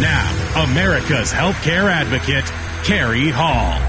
Now, 0.00 0.62
America's 0.62 1.32
healthcare 1.32 1.90
advocate, 1.90 2.44
Cary 2.84 3.30
Hall. 3.30 3.80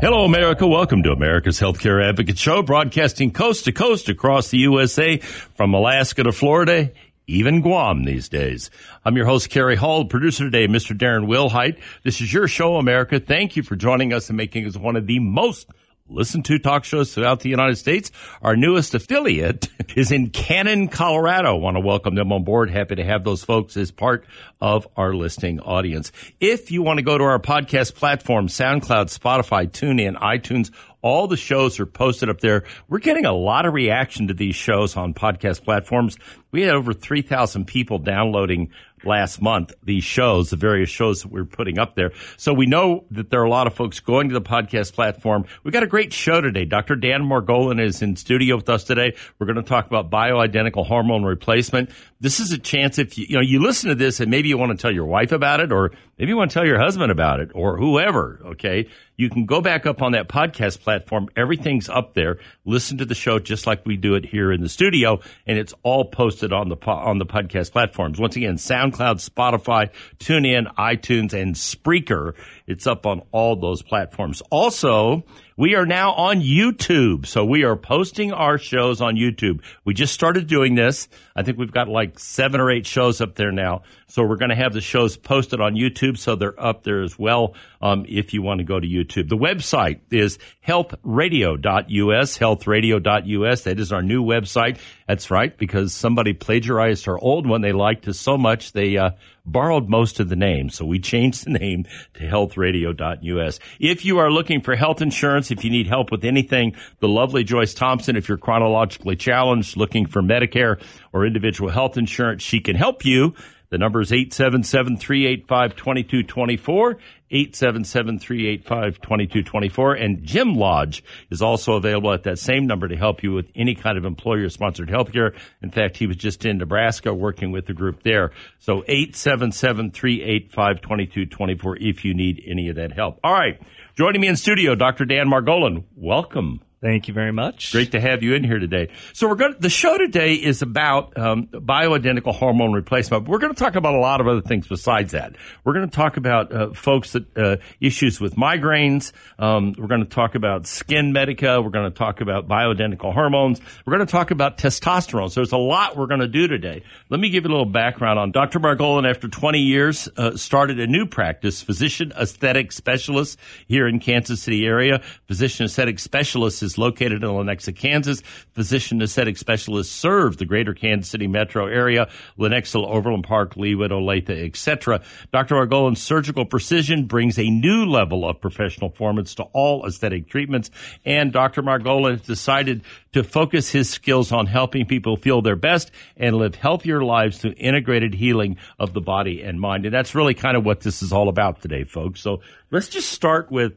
Hello, 0.00 0.24
America. 0.24 0.66
Welcome 0.66 1.02
to 1.02 1.12
America's 1.12 1.60
Healthcare 1.60 2.02
Advocate 2.02 2.38
Show, 2.38 2.62
broadcasting 2.62 3.32
coast 3.32 3.66
to 3.66 3.72
coast 3.72 4.08
across 4.08 4.48
the 4.48 4.56
USA, 4.56 5.18
from 5.18 5.74
Alaska 5.74 6.22
to 6.22 6.32
Florida, 6.32 6.90
even 7.26 7.60
Guam 7.60 8.04
these 8.04 8.30
days. 8.30 8.70
I'm 9.04 9.14
your 9.14 9.26
host, 9.26 9.50
Cary 9.50 9.76
Hall, 9.76 10.06
producer 10.06 10.44
today, 10.44 10.66
Mr. 10.68 10.96
Darren 10.96 11.26
Wilhite. 11.26 11.78
This 12.02 12.22
is 12.22 12.32
your 12.32 12.48
show, 12.48 12.76
America. 12.76 13.20
Thank 13.20 13.54
you 13.54 13.62
for 13.62 13.76
joining 13.76 14.14
us 14.14 14.30
and 14.30 14.38
making 14.38 14.64
us 14.64 14.74
one 14.74 14.96
of 14.96 15.06
the 15.06 15.18
most 15.18 15.68
listen 16.08 16.42
to 16.44 16.58
talk 16.58 16.84
shows 16.84 17.14
throughout 17.14 17.40
the 17.40 17.48
United 17.48 17.76
States. 17.76 18.10
Our 18.42 18.56
newest 18.56 18.94
affiliate 18.94 19.68
is 19.96 20.12
in 20.12 20.30
Cannon, 20.30 20.88
Colorado. 20.88 21.56
Want 21.56 21.76
to 21.76 21.80
welcome 21.80 22.14
them 22.14 22.32
on 22.32 22.44
board. 22.44 22.70
Happy 22.70 22.96
to 22.96 23.04
have 23.04 23.24
those 23.24 23.44
folks 23.44 23.76
as 23.76 23.90
part 23.90 24.24
of 24.60 24.86
our 24.96 25.14
listening 25.14 25.60
audience. 25.60 26.12
If 26.40 26.70
you 26.70 26.82
want 26.82 26.98
to 26.98 27.04
go 27.04 27.18
to 27.18 27.24
our 27.24 27.38
podcast 27.38 27.94
platform, 27.94 28.48
SoundCloud, 28.48 29.16
Spotify, 29.16 29.68
TuneIn, 29.70 30.16
iTunes, 30.16 30.70
all 31.00 31.28
the 31.28 31.36
shows 31.36 31.78
are 31.78 31.86
posted 31.86 32.28
up 32.28 32.40
there. 32.40 32.64
We're 32.88 32.98
getting 32.98 33.24
a 33.24 33.32
lot 33.32 33.66
of 33.66 33.74
reaction 33.74 34.28
to 34.28 34.34
these 34.34 34.56
shows 34.56 34.96
on 34.96 35.14
podcast 35.14 35.62
platforms. 35.62 36.18
We 36.50 36.62
had 36.62 36.74
over 36.74 36.92
3,000 36.92 37.66
people 37.66 37.98
downloading 37.98 38.70
last 39.04 39.40
month 39.40 39.72
these 39.82 40.04
shows, 40.04 40.50
the 40.50 40.56
various 40.56 40.90
shows 40.90 41.22
that 41.22 41.30
we're 41.30 41.44
putting 41.44 41.78
up 41.78 41.94
there. 41.94 42.12
So 42.36 42.52
we 42.52 42.66
know 42.66 43.04
that 43.10 43.30
there 43.30 43.40
are 43.40 43.44
a 43.44 43.50
lot 43.50 43.66
of 43.66 43.74
folks 43.74 44.00
going 44.00 44.28
to 44.28 44.34
the 44.34 44.42
podcast 44.42 44.92
platform. 44.92 45.46
We've 45.62 45.72
got 45.72 45.82
a 45.82 45.88
great 45.88 46.12
show 46.12 46.40
today. 46.40 46.64
Dr. 46.64 46.96
Dan 46.96 47.22
Margolin 47.22 47.80
is 47.80 48.02
in 48.02 48.16
studio 48.16 48.56
with 48.56 48.68
us 48.68 48.84
today. 48.84 49.14
We're 49.38 49.46
going 49.46 49.56
to 49.56 49.62
talk 49.62 49.86
about 49.86 50.10
bioidentical 50.10 50.86
hormone 50.86 51.24
replacement. 51.24 51.90
This 52.20 52.40
is 52.40 52.52
a 52.52 52.58
chance 52.58 52.98
if 52.98 53.16
you, 53.16 53.26
you 53.28 53.34
know, 53.36 53.42
you 53.42 53.62
listen 53.62 53.88
to 53.90 53.94
this 53.94 54.20
and 54.20 54.30
maybe 54.30 54.48
you 54.48 54.58
want 54.58 54.72
to 54.72 54.80
tell 54.80 54.92
your 54.92 55.06
wife 55.06 55.32
about 55.32 55.60
it 55.60 55.72
or 55.72 55.92
maybe 56.18 56.30
you 56.30 56.36
want 56.36 56.50
to 56.50 56.54
tell 56.54 56.66
your 56.66 56.78
husband 56.78 57.12
about 57.12 57.40
it 57.40 57.50
or 57.54 57.78
whoever. 57.78 58.40
Okay. 58.44 58.88
You 59.18 59.28
can 59.28 59.46
go 59.46 59.60
back 59.60 59.84
up 59.84 60.00
on 60.00 60.12
that 60.12 60.28
podcast 60.28 60.80
platform. 60.80 61.28
Everything's 61.36 61.88
up 61.88 62.14
there. 62.14 62.38
Listen 62.64 62.98
to 62.98 63.04
the 63.04 63.16
show 63.16 63.40
just 63.40 63.66
like 63.66 63.84
we 63.84 63.96
do 63.96 64.14
it 64.14 64.24
here 64.24 64.52
in 64.52 64.62
the 64.62 64.68
studio 64.68 65.18
and 65.44 65.58
it's 65.58 65.74
all 65.82 66.04
posted 66.04 66.52
on 66.52 66.68
the, 66.68 66.76
on 66.86 67.18
the 67.18 67.26
podcast 67.26 67.72
platforms. 67.72 68.20
Once 68.20 68.36
again, 68.36 68.54
SoundCloud, 68.54 69.28
Spotify, 69.28 69.90
TuneIn, 70.20 70.72
iTunes, 70.76 71.32
and 71.32 71.56
Spreaker. 71.56 72.34
It's 72.68 72.86
up 72.86 73.06
on 73.06 73.22
all 73.32 73.56
those 73.56 73.80
platforms. 73.80 74.42
Also, 74.50 75.24
we 75.56 75.74
are 75.74 75.86
now 75.86 76.12
on 76.12 76.42
YouTube. 76.42 77.24
So 77.24 77.42
we 77.44 77.64
are 77.64 77.76
posting 77.76 78.30
our 78.30 78.58
shows 78.58 79.00
on 79.00 79.16
YouTube. 79.16 79.62
We 79.86 79.94
just 79.94 80.12
started 80.12 80.46
doing 80.46 80.74
this. 80.74 81.08
I 81.34 81.42
think 81.42 81.56
we've 81.56 81.72
got 81.72 81.88
like 81.88 82.18
seven 82.18 82.60
or 82.60 82.70
eight 82.70 82.84
shows 82.84 83.22
up 83.22 83.36
there 83.36 83.52
now. 83.52 83.82
So 84.06 84.22
we're 84.22 84.36
going 84.36 84.50
to 84.50 84.54
have 84.54 84.74
the 84.74 84.82
shows 84.82 85.16
posted 85.16 85.62
on 85.62 85.76
YouTube. 85.76 86.18
So 86.18 86.36
they're 86.36 86.62
up 86.62 86.84
there 86.84 87.02
as 87.02 87.18
well. 87.18 87.54
Um, 87.80 88.04
if 88.06 88.34
you 88.34 88.42
want 88.42 88.58
to 88.58 88.64
go 88.64 88.78
to 88.78 88.86
YouTube, 88.86 89.30
the 89.30 89.36
website 89.36 90.00
is 90.10 90.38
healthradio.us, 90.66 92.38
healthradio.us. 92.38 93.62
That 93.62 93.80
is 93.80 93.92
our 93.92 94.02
new 94.02 94.22
website. 94.22 94.78
That's 95.08 95.30
right. 95.30 95.56
Because 95.56 95.94
somebody 95.94 96.34
plagiarized 96.34 97.06
her 97.06 97.18
old 97.18 97.46
one. 97.46 97.62
They 97.62 97.72
liked 97.72 98.06
us 98.06 98.20
so 98.20 98.38
much. 98.38 98.72
They, 98.72 98.98
uh, 98.98 99.12
borrowed 99.50 99.88
most 99.88 100.20
of 100.20 100.28
the 100.28 100.36
name. 100.36 100.70
So 100.70 100.84
we 100.84 100.98
changed 100.98 101.46
the 101.46 101.58
name 101.58 101.86
to 102.14 102.20
healthradio.us. 102.20 103.58
If 103.80 104.04
you 104.04 104.18
are 104.18 104.30
looking 104.30 104.60
for 104.60 104.76
health 104.76 105.02
insurance, 105.02 105.50
if 105.50 105.64
you 105.64 105.70
need 105.70 105.86
help 105.86 106.10
with 106.10 106.24
anything, 106.24 106.76
the 107.00 107.08
lovely 107.08 107.44
Joyce 107.44 107.74
Thompson, 107.74 108.16
if 108.16 108.28
you're 108.28 108.38
chronologically 108.38 109.16
challenged, 109.16 109.76
looking 109.76 110.06
for 110.06 110.22
Medicare 110.22 110.80
or 111.12 111.26
individual 111.26 111.70
health 111.70 111.96
insurance, 111.96 112.42
she 112.42 112.60
can 112.60 112.76
help 112.76 113.04
you. 113.04 113.34
The 113.70 113.78
number 113.78 114.00
is 114.00 114.10
877-385-2224, 114.10 116.96
877-385-2224. 117.30 120.02
And 120.02 120.24
Jim 120.24 120.54
Lodge 120.54 121.04
is 121.30 121.42
also 121.42 121.74
available 121.74 122.10
at 122.12 122.22
that 122.22 122.38
same 122.38 122.66
number 122.66 122.88
to 122.88 122.96
help 122.96 123.22
you 123.22 123.32
with 123.32 123.50
any 123.54 123.74
kind 123.74 123.98
of 123.98 124.06
employer-sponsored 124.06 124.88
health 124.88 125.12
care. 125.12 125.34
In 125.62 125.70
fact, 125.70 125.98
he 125.98 126.06
was 126.06 126.16
just 126.16 126.46
in 126.46 126.56
Nebraska 126.58 127.12
working 127.12 127.52
with 127.52 127.66
the 127.66 127.74
group 127.74 128.04
there. 128.04 128.30
So 128.58 128.80
877-385-2224 128.88 131.76
if 131.80 132.06
you 132.06 132.14
need 132.14 132.42
any 132.46 132.70
of 132.70 132.76
that 132.76 132.92
help. 132.92 133.20
All 133.22 133.34
right. 133.34 133.60
Joining 133.96 134.22
me 134.22 134.28
in 134.28 134.36
studio, 134.36 134.74
Dr. 134.74 135.04
Dan 135.04 135.28
Margolin. 135.28 135.84
Welcome. 135.94 136.62
Thank 136.80 137.08
you 137.08 137.14
very 137.14 137.32
much. 137.32 137.72
Great 137.72 137.90
to 137.90 138.00
have 138.00 138.22
you 138.22 138.34
in 138.34 138.44
here 138.44 138.60
today. 138.60 138.90
So 139.12 139.26
we're 139.26 139.34
going. 139.34 139.54
To, 139.54 139.58
the 139.58 139.68
show 139.68 139.98
today 139.98 140.34
is 140.34 140.62
about 140.62 141.18
um, 141.18 141.48
bioidentical 141.48 142.32
hormone 142.32 142.72
replacement. 142.72 143.26
We're 143.26 143.38
going 143.38 143.52
to 143.52 143.58
talk 143.58 143.74
about 143.74 143.94
a 143.94 143.98
lot 143.98 144.20
of 144.20 144.28
other 144.28 144.42
things 144.42 144.68
besides 144.68 145.10
that. 145.10 145.34
We're 145.64 145.72
going 145.72 145.90
to 145.90 145.96
talk 145.96 146.16
about 146.16 146.52
uh, 146.52 146.72
folks 146.74 147.12
that 147.12 147.36
uh, 147.36 147.56
issues 147.80 148.20
with 148.20 148.36
migraines. 148.36 149.10
Um, 149.40 149.74
we're 149.76 149.88
going 149.88 150.04
to 150.04 150.08
talk 150.08 150.36
about 150.36 150.64
SkinMedica. 150.64 151.64
We're 151.64 151.70
going 151.70 151.90
to 151.90 151.98
talk 151.98 152.20
about 152.20 152.46
bioidentical 152.46 153.12
hormones. 153.12 153.60
We're 153.84 153.96
going 153.96 154.06
to 154.06 154.12
talk 154.12 154.30
about 154.30 154.56
testosterone. 154.56 155.32
So 155.32 155.40
there's 155.40 155.50
a 155.50 155.56
lot 155.56 155.96
we're 155.96 156.06
going 156.06 156.20
to 156.20 156.28
do 156.28 156.46
today. 156.46 156.84
Let 157.08 157.18
me 157.18 157.28
give 157.30 157.42
you 157.42 157.50
a 157.50 157.54
little 157.54 157.66
background 157.66 158.20
on 158.20 158.30
Dr. 158.30 158.60
Margolin. 158.60 159.08
After 159.08 159.26
20 159.26 159.58
years, 159.58 160.08
uh, 160.16 160.36
started 160.36 160.78
a 160.78 160.86
new 160.86 161.06
practice, 161.06 161.60
physician 161.60 162.12
aesthetic 162.16 162.70
specialist 162.70 163.36
here 163.66 163.88
in 163.88 163.98
Kansas 163.98 164.40
City 164.40 164.64
area. 164.64 165.02
Physician 165.26 165.66
aesthetic 165.66 165.98
specialist 165.98 166.62
is 166.68 166.78
located 166.78 167.24
in 167.24 167.30
Lenexa, 167.30 167.74
Kansas. 167.74 168.20
Physician 168.52 169.00
aesthetic 169.00 169.38
specialists 169.38 169.94
serve 169.94 170.36
the 170.36 170.44
greater 170.44 170.74
Kansas 170.74 171.10
City 171.10 171.26
metro 171.26 171.66
area, 171.66 172.08
Lenexa, 172.38 172.86
Overland 172.86 173.24
Park, 173.24 173.54
Leawood, 173.54 173.90
Olathe, 173.90 174.46
etc. 174.46 175.00
Dr. 175.32 175.54
Margolin's 175.54 176.02
surgical 176.02 176.44
precision 176.44 177.06
brings 177.06 177.38
a 177.38 177.48
new 177.48 177.86
level 177.86 178.28
of 178.28 178.40
professional 178.40 178.90
performance 178.90 179.34
to 179.36 179.44
all 179.54 179.86
aesthetic 179.86 180.28
treatments, 180.28 180.70
and 181.04 181.32
Dr. 181.32 181.62
Margolin 181.62 182.12
has 182.12 182.22
decided 182.22 182.82
to 183.12 183.24
focus 183.24 183.70
his 183.70 183.88
skills 183.88 184.32
on 184.32 184.46
helping 184.46 184.86
people 184.86 185.16
feel 185.16 185.40
their 185.40 185.56
best 185.56 185.90
and 186.16 186.36
live 186.36 186.54
healthier 186.54 187.02
lives 187.02 187.38
through 187.38 187.54
integrated 187.56 188.14
healing 188.14 188.56
of 188.78 188.92
the 188.92 189.00
body 189.00 189.42
and 189.42 189.60
mind. 189.60 189.86
And 189.86 189.94
that's 189.94 190.14
really 190.14 190.34
kind 190.34 190.56
of 190.56 190.64
what 190.64 190.80
this 190.80 191.02
is 191.02 191.12
all 191.12 191.28
about 191.28 191.62
today, 191.62 191.84
folks. 191.84 192.20
So 192.20 192.42
let's 192.70 192.88
just 192.88 193.10
start 193.10 193.50
with 193.50 193.72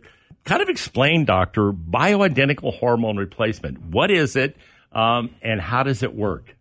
kind 0.45 0.61
of 0.61 0.69
explain, 0.69 1.25
doctor, 1.25 1.71
bioidentical 1.71 2.77
hormone 2.77 3.17
replacement. 3.17 3.81
What 3.81 4.11
is 4.11 4.35
it, 4.35 4.55
um, 4.91 5.35
and 5.41 5.61
how 5.61 5.83
does 5.83 6.03
it 6.03 6.13
work? 6.15 6.55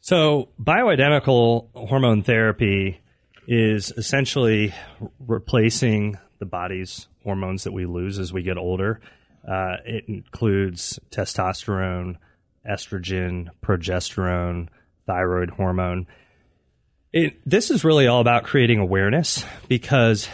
So, 0.00 0.48
bioidentical 0.60 1.68
hormone 1.74 2.22
therapy 2.22 3.00
is 3.46 3.92
essentially 3.96 4.74
replacing 5.18 6.18
the 6.38 6.46
body's 6.46 7.06
hormones 7.22 7.64
that 7.64 7.72
we 7.72 7.84
lose 7.84 8.18
as 8.18 8.32
we 8.32 8.42
get 8.42 8.56
older. 8.56 9.00
Uh, 9.46 9.76
it 9.84 10.04
includes 10.08 10.98
testosterone, 11.10 12.16
estrogen, 12.68 13.48
progesterone, 13.62 14.68
thyroid 15.06 15.50
hormone. 15.50 16.06
It, 17.12 17.40
this 17.44 17.70
is 17.70 17.84
really 17.84 18.06
all 18.06 18.20
about 18.20 18.44
creating 18.44 18.78
awareness 18.78 19.44
because 19.68 20.28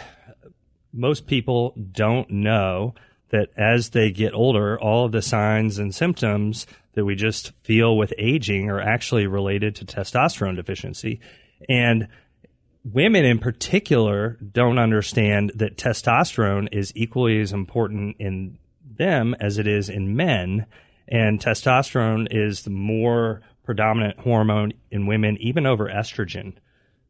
most 0.93 1.27
people 1.27 1.73
don't 1.91 2.29
know 2.29 2.95
that 3.29 3.49
as 3.57 3.89
they 3.89 4.11
get 4.11 4.33
older, 4.33 4.79
all 4.79 5.05
of 5.05 5.11
the 5.11 5.21
signs 5.21 5.79
and 5.79 5.93
symptoms 5.93 6.65
that 6.93 7.05
we 7.05 7.15
just 7.15 7.51
feel 7.63 7.97
with 7.97 8.13
aging 8.17 8.69
are 8.69 8.81
actually 8.81 9.27
related 9.27 9.75
to 9.75 9.85
testosterone 9.85 10.55
deficiency. 10.55 11.19
And 11.67 12.07
women 12.83 13.25
in 13.25 13.39
particular 13.39 14.37
don't 14.51 14.79
understand 14.79 15.51
that 15.55 15.77
testosterone 15.77 16.69
is 16.71 16.91
equally 16.95 17.41
as 17.41 17.51
important 17.51 18.15
in 18.19 18.57
them 18.97 19.35
as 19.39 19.57
it 19.57 19.67
is 19.67 19.89
in 19.89 20.15
men. 20.15 20.65
And 21.07 21.39
testosterone 21.39 22.27
is 22.31 22.63
the 22.63 22.69
more 22.69 23.41
predominant 23.63 24.19
hormone 24.19 24.73
in 24.89 25.05
women, 25.05 25.37
even 25.39 25.65
over 25.65 25.87
estrogen. 25.87 26.53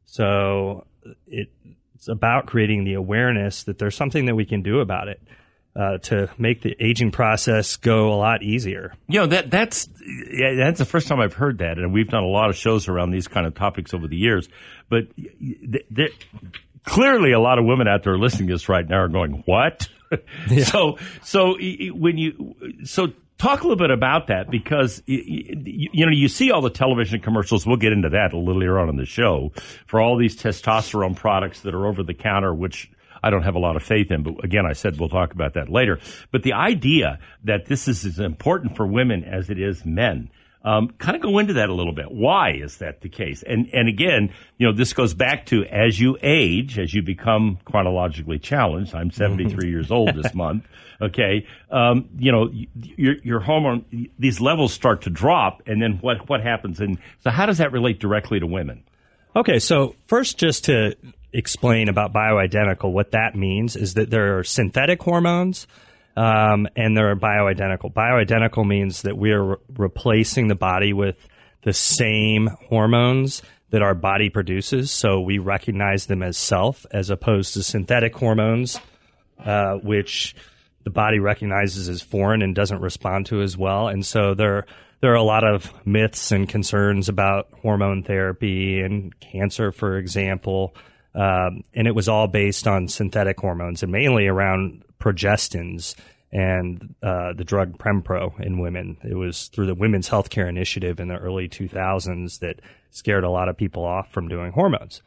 So 0.05 0.85
it 1.27 1.49
it's 1.97 2.07
about 2.07 2.45
creating 2.45 2.85
the 2.85 2.93
awareness 2.93 3.63
that 3.63 3.77
there's 3.79 3.95
something 3.95 4.25
that 4.27 4.35
we 4.35 4.45
can 4.45 4.61
do 4.61 4.79
about 4.79 5.07
it. 5.09 5.21
Uh, 5.75 5.99
to 5.99 6.27
make 6.39 6.63
the 6.63 6.75
aging 6.79 7.11
process 7.11 7.75
go 7.75 8.11
a 8.11 8.17
lot 8.17 8.41
easier. 8.41 8.95
You 9.07 9.19
know 9.19 9.25
that 9.27 9.51
that's 9.51 9.87
yeah, 10.31 10.55
that's 10.55 10.79
the 10.79 10.85
first 10.85 11.07
time 11.07 11.19
I've 11.19 11.35
heard 11.35 11.59
that, 11.59 11.77
and 11.77 11.93
we've 11.93 12.07
done 12.07 12.23
a 12.23 12.27
lot 12.27 12.49
of 12.49 12.55
shows 12.55 12.87
around 12.87 13.11
these 13.11 13.27
kind 13.27 13.45
of 13.45 13.53
topics 13.53 13.93
over 13.93 14.07
the 14.07 14.17
years. 14.17 14.49
But 14.89 15.15
th- 15.15 15.85
th- 15.95 16.15
clearly, 16.83 17.31
a 17.31 17.39
lot 17.39 17.59
of 17.59 17.65
women 17.65 17.87
out 17.87 18.03
there 18.03 18.17
listening 18.17 18.47
to 18.47 18.55
this 18.55 18.67
right 18.67 18.89
now 18.89 19.01
are 19.01 19.07
going, 19.07 19.43
"What?" 19.45 19.87
Yeah. 20.49 20.63
so 20.63 20.97
so 21.21 21.57
when 21.59 22.17
you 22.17 22.55
so 22.85 23.13
Talk 23.37 23.61
a 23.61 23.63
little 23.63 23.77
bit 23.77 23.91
about 23.91 24.27
that 24.27 24.49
because 24.49 25.03
you, 25.05 26.05
know 26.05 26.11
you 26.11 26.27
see 26.27 26.49
all 26.49 26.61
the 26.61 26.71
television 26.71 27.21
commercials. 27.21 27.67
We'll 27.67 27.77
get 27.77 27.93
into 27.93 28.09
that 28.09 28.33
a 28.33 28.37
little 28.37 28.59
later 28.59 28.79
on 28.79 28.89
in 28.89 28.95
the 28.95 29.05
show 29.05 29.51
for 29.85 30.01
all 30.01 30.17
these 30.17 30.35
testosterone 30.35 31.15
products 31.15 31.61
that 31.61 31.75
are 31.75 31.85
over 31.85 32.01
the 32.01 32.15
counter, 32.15 32.51
which 32.51 32.89
I 33.21 33.29
don't 33.29 33.43
have 33.43 33.55
a 33.55 33.59
lot 33.59 33.75
of 33.75 33.83
faith 33.83 34.09
in. 34.09 34.23
But 34.23 34.43
again, 34.43 34.65
I 34.65 34.73
said 34.73 34.99
we'll 34.99 35.09
talk 35.09 35.33
about 35.33 35.53
that 35.53 35.69
later. 35.69 35.99
But 36.31 36.41
the 36.43 36.53
idea 36.53 37.19
that 37.43 37.67
this 37.67 37.87
is 37.87 38.05
as 38.05 38.19
important 38.19 38.75
for 38.75 38.87
women 38.87 39.23
as 39.23 39.51
it 39.51 39.59
is 39.59 39.85
men 39.85 40.31
Um, 40.67 40.89
kind 40.97 41.15
of 41.15 41.21
go 41.21 41.39
into 41.39 41.53
that 41.53 41.69
a 41.69 41.73
little 41.73 41.93
bit. 41.93 42.11
Why 42.11 42.51
is 42.51 42.79
that 42.79 42.99
the 42.99 43.07
case? 43.07 43.41
And 43.41 43.69
and 43.71 43.87
again, 43.87 44.33
you 44.57 44.67
know, 44.67 44.73
this 44.73 44.91
goes 44.91 45.13
back 45.13 45.45
to 45.45 45.63
as 45.63 45.97
you 45.97 46.17
age, 46.21 46.77
as 46.77 46.93
you 46.93 47.01
become 47.01 47.57
chronologically 47.63 48.37
challenged. 48.37 48.93
I'm 48.93 49.09
73 49.09 49.69
years 49.69 49.91
old 49.91 50.13
this 50.13 50.33
month. 50.33 50.65
Okay, 51.01 51.47
um, 51.71 52.09
you 52.17 52.33
know, 52.33 52.49
your 52.75 53.15
your 53.23 53.39
hormone 53.39 54.09
these 54.19 54.41
levels 54.41 54.73
start 54.73 55.03
to 55.03 55.09
drop, 55.09 55.61
and 55.67 55.81
then 55.81 55.99
what 56.01 56.27
what 56.27 56.41
happens? 56.41 56.81
And 56.81 56.97
so, 57.21 57.29
how 57.29 57.45
does 57.45 57.59
that 57.59 57.71
relate 57.71 57.99
directly 57.99 58.41
to 58.41 58.45
women? 58.45 58.83
Okay, 59.37 59.59
so 59.59 59.95
first, 60.07 60.37
just 60.37 60.65
to 60.65 60.97
explain 61.31 61.87
about 61.87 62.11
bioidentical, 62.11 62.91
what 62.91 63.11
that 63.11 63.35
means 63.35 63.77
is 63.77 63.93
that 63.93 64.09
there 64.09 64.37
are 64.37 64.43
synthetic 64.43 65.01
hormones 65.01 65.65
um, 66.17 66.67
and 66.75 66.97
they're 66.97 67.15
bioidentical. 67.15 67.93
Bioidentical 67.93 68.65
means 68.65 69.03
that 69.03 69.15
we 69.15 69.31
are 69.31 69.43
re- 69.43 69.55
replacing 69.77 70.47
the 70.47 70.55
body 70.55 70.91
with 70.91 71.27
the 71.61 71.73
same 71.73 72.47
hormones 72.69 73.43
that 73.69 73.83
our 73.83 73.93
body 73.93 74.29
produces, 74.29 74.89
so 74.89 75.21
we 75.21 75.37
recognize 75.37 76.07
them 76.07 76.23
as 76.23 76.35
self, 76.35 76.85
as 76.91 77.11
opposed 77.11 77.53
to 77.53 77.61
synthetic 77.61 78.15
hormones, 78.15 78.79
uh, 79.45 79.75
which 79.75 80.35
the 80.83 80.89
body 80.89 81.19
recognizes 81.19 81.87
as 81.87 82.01
foreign 82.01 82.41
and 82.41 82.55
doesn't 82.55 82.81
respond 82.81 83.27
to 83.27 83.41
as 83.41 83.55
well. 83.55 83.87
And 83.87 84.03
so 84.03 84.33
there 84.33 84.65
there 85.01 85.11
are 85.11 85.15
a 85.15 85.23
lot 85.23 85.43
of 85.43 85.71
myths 85.85 86.31
and 86.31 86.49
concerns 86.49 87.09
about 87.09 87.49
hormone 87.61 88.01
therapy 88.01 88.79
and 88.79 89.17
cancer, 89.19 89.71
for 89.71 89.97
example. 89.97 90.73
Um, 91.13 91.63
and 91.75 91.87
it 91.87 91.93
was 91.93 92.09
all 92.09 92.27
based 92.27 92.67
on 92.67 92.87
synthetic 92.87 93.39
hormones 93.39 93.83
and 93.83 93.91
mainly 93.91 94.25
around 94.25 94.83
progestins 94.99 95.95
and 96.31 96.95
uh, 97.01 97.33
the 97.33 97.43
drug 97.43 97.77
Prempro 97.77 98.39
in 98.39 98.59
women. 98.59 98.97
It 99.03 99.15
was 99.15 99.47
through 99.47 99.67
the 99.67 99.75
Women's 99.75 100.09
Healthcare 100.09 100.49
Initiative 100.49 100.99
in 100.99 101.07
the 101.07 101.17
early 101.17 101.47
2000s 101.47 102.39
that 102.39 102.59
scared 102.91 103.23
a 103.23 103.29
lot 103.29 103.49
of 103.49 103.57
people 103.57 103.83
off 103.83 104.11
from 104.11 104.27
doing 104.27 104.51
hormones. 104.51 105.01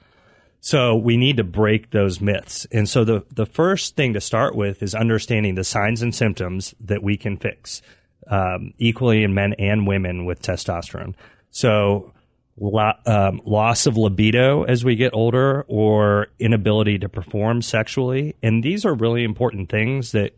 So 0.61 0.97
we 0.97 1.17
need 1.17 1.39
to 1.39 1.45
break 1.45 1.91
those 1.91 2.21
myths. 2.21 2.67
And 2.71 2.89
so 2.89 3.05
the, 3.05 3.25
the 3.33 3.47
first 3.47 3.97
thing 3.97 4.13
to 4.13 4.21
start 4.21 4.55
with 4.55 4.83
is 4.83 4.95
understanding 4.95 5.55
the 5.55 5.65
signs 5.65 6.03
and 6.03 6.15
symptoms 6.15 6.75
that 6.81 7.03
we 7.03 7.17
can 7.17 7.37
fix 7.39 7.81
um, 8.27 8.75
equally 8.79 9.23
in 9.23 9.35
men 9.35 9.55
and 9.55 9.87
women 9.87 10.27
with 10.27 10.43
testosterone. 10.43 11.15
So 11.51 12.13
lo- 12.61 12.93
um, 13.07 13.41
loss 13.45 13.87
of 13.87 13.97
libido 13.97 14.63
as 14.65 14.85
we 14.85 14.95
get 14.95 15.13
older 15.15 15.65
or 15.67 16.29
inability 16.39 16.99
to 16.99 17.09
perform 17.09 17.63
sexually. 17.63 18.37
And 18.43 18.63
these 18.63 18.85
are 18.85 18.95
really 18.95 19.25
important 19.25 19.71
things 19.71 20.13
that 20.13 20.33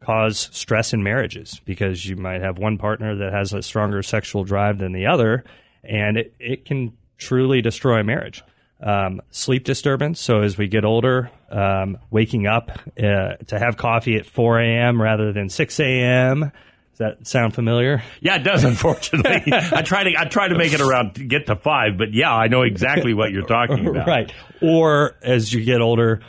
cause 0.00 0.48
stress 0.52 0.92
in 0.92 1.02
marriages 1.02 1.60
because 1.64 2.04
you 2.06 2.16
might 2.16 2.42
have 2.42 2.58
one 2.58 2.76
partner 2.76 3.16
that 3.16 3.32
has 3.32 3.52
a 3.52 3.62
stronger 3.62 4.02
sexual 4.02 4.44
drive 4.44 4.78
than 4.78 4.92
the 4.92 5.06
other, 5.06 5.44
and 5.84 6.16
it, 6.16 6.34
it 6.38 6.64
can 6.64 6.96
truly 7.18 7.62
destroy 7.62 8.02
marriage. 8.02 8.42
Um, 8.82 9.20
sleep 9.30 9.64
disturbance. 9.64 10.18
So 10.18 10.40
as 10.40 10.56
we 10.56 10.66
get 10.66 10.86
older, 10.86 11.30
um, 11.50 11.98
waking 12.10 12.46
up 12.46 12.70
uh, 12.98 13.34
to 13.48 13.58
have 13.58 13.76
coffee 13.76 14.16
at 14.16 14.24
4 14.24 14.58
a.m. 14.58 15.02
rather 15.02 15.34
than 15.34 15.50
6 15.50 15.80
a.m 15.80 16.50
that 17.00 17.26
sound 17.26 17.54
familiar? 17.54 18.02
Yeah, 18.20 18.36
it 18.36 18.44
does. 18.44 18.64
Unfortunately, 18.64 19.42
I 19.52 19.82
try 19.82 20.04
to 20.04 20.14
I 20.16 20.24
try 20.26 20.48
to 20.48 20.56
make 20.56 20.72
it 20.72 20.80
around 20.80 21.16
to 21.16 21.24
get 21.24 21.46
to 21.46 21.56
five, 21.56 21.98
but 21.98 22.14
yeah, 22.14 22.32
I 22.32 22.46
know 22.46 22.62
exactly 22.62 23.12
what 23.12 23.32
you're 23.32 23.46
talking 23.46 23.86
about. 23.86 24.06
right. 24.06 24.32
Or 24.62 25.16
as 25.22 25.52
you 25.52 25.64
get 25.64 25.80
older, 25.80 26.20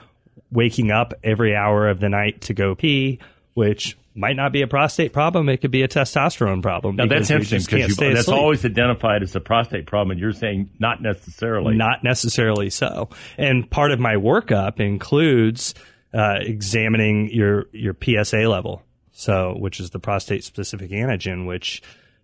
waking 0.51 0.91
up 0.91 1.13
every 1.23 1.55
hour 1.55 1.87
of 1.87 1.99
the 1.99 2.09
night 2.09 2.41
to 2.41 2.53
go 2.53 2.75
pee, 2.75 3.19
which 3.53 3.97
might 4.15 4.35
not 4.35 4.51
be 4.51 4.61
a 4.61 4.67
prostate 4.67 5.13
problem. 5.13 5.47
It 5.49 5.57
could 5.57 5.71
be 5.71 5.83
a 5.83 5.87
testosterone 5.87 6.61
problem. 6.61 6.95
Now 6.95 7.05
that's 7.05 7.29
interesting 7.29 7.61
because 7.63 7.95
that's 7.95 8.27
always 8.27 8.65
identified 8.65 9.23
as 9.23 9.35
a 9.35 9.39
prostate 9.39 9.85
problem, 9.85 10.11
and 10.11 10.19
you're 10.19 10.33
saying 10.33 10.71
not 10.79 11.01
necessarily. 11.01 11.75
Not 11.75 12.03
necessarily 12.03 12.69
so. 12.69 13.09
And 13.37 13.69
part 13.69 13.91
of 13.91 13.99
my 13.99 14.15
workup 14.15 14.79
includes 14.79 15.75
uh, 16.13 16.35
examining 16.41 17.29
your 17.31 17.67
your 17.71 17.95
PSA 18.01 18.49
level 18.49 18.83
so 19.11 19.55
which 19.57 19.79
is 19.79 19.89
the 19.89 19.99
prostate 19.99 20.43
specific 20.43 20.91
antigen, 20.91 21.45
which 21.45 21.81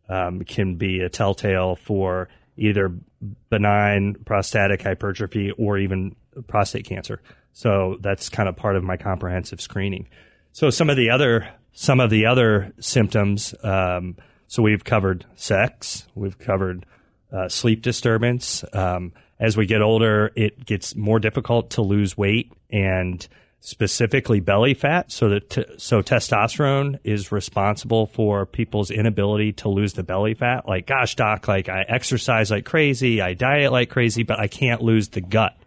um, 0.10 0.42
can 0.44 0.76
be 0.76 1.02
a 1.02 1.10
telltale 1.10 1.76
for 1.76 2.30
either 2.56 2.92
benign 3.50 4.16
prostatic 4.26 4.82
hypertrophy 4.82 5.52
or 5.52 5.78
even 5.78 6.16
prostate 6.48 6.86
cancer. 6.86 7.22
So 7.54 7.98
that's 8.02 8.30
kind 8.30 8.48
of 8.48 8.56
part 8.56 8.76
of 8.76 8.84
my 8.84 8.98
comprehensive 8.98 9.62
screening. 9.62 10.08
So 10.52 10.70
some 10.70 10.90
of 10.90 10.98
the 10.98 11.10
other 11.10 11.48
some 11.74 12.00
of 12.00 12.10
the 12.10 12.26
other 12.26 12.74
symptoms. 12.80 13.54
Um, 13.64 14.18
so 14.48 14.64
we've 14.64 14.84
covered 14.84 15.26
sex, 15.36 16.08
we've 16.16 16.40
covered 16.40 16.86
uh, 17.32 17.50
sleep 17.50 17.84
disturbance. 17.84 18.64
Um, 18.74 19.14
as 19.40 19.56
we 19.56 19.68
get 19.68 19.84
older, 19.84 20.32
it 20.36 20.66
gets 20.66 20.96
more 20.96 21.20
difficult 21.20 21.72
to 21.72 21.84
lose 21.84 22.18
weight 22.18 22.52
and 22.72 23.28
specifically 23.60 24.40
belly 24.40 24.74
fat. 24.74 25.12
So 25.12 25.30
that 25.30 25.50
t- 25.50 25.66
so 25.78 26.02
testosterone 26.02 27.00
is 27.04 27.32
responsible 27.32 28.08
for 28.08 28.46
people's 28.46 28.92
inability 28.92 29.54
to 29.54 29.70
lose 29.70 29.94
the 29.94 30.04
belly 30.04 30.34
fat. 30.34 30.68
Like, 30.68 30.88
gosh, 30.88 31.16
doc, 31.16 31.48
like 31.48 31.70
I 31.70 31.82
exercise 31.88 32.52
like 32.52 32.66
crazy, 32.66 33.22
I 33.22 33.34
diet 33.34 33.72
like 33.72 33.90
crazy, 33.90 34.24
but 34.24 34.40
I 34.40 34.48
can't 34.48 34.82
lose 34.82 35.10
the 35.10 35.22
gut 35.22 35.58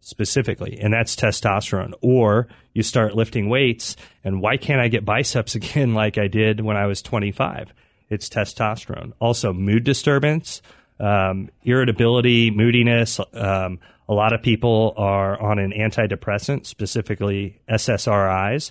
specifically, 0.00 0.78
and 0.80 0.92
that's 0.92 1.16
testosterone. 1.16 1.92
Or 2.00 2.48
you 2.72 2.82
start 2.82 3.16
lifting 3.16 3.48
weights, 3.48 3.96
and 4.22 4.40
why 4.40 4.56
can't 4.56 4.80
I 4.80 4.88
get 4.88 5.04
biceps 5.04 5.54
again 5.56 5.94
like 5.94 6.18
I 6.18 6.28
did 6.28 6.60
when 6.60 6.76
I 6.76 6.86
was 6.86 7.02
25? 7.02 7.72
It's 8.08 8.28
testosterone. 8.28 9.12
Also, 9.18 9.52
mood 9.52 9.82
disturbance, 9.82 10.62
um, 11.00 11.50
irritability, 11.64 12.50
moodiness. 12.50 13.20
Um, 13.32 13.80
a 14.08 14.14
lot 14.14 14.32
of 14.32 14.42
people 14.42 14.94
are 14.96 15.40
on 15.40 15.58
an 15.58 15.72
antidepressant, 15.72 16.66
specifically 16.66 17.60
SSRIs, 17.68 18.70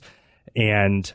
and 0.56 1.12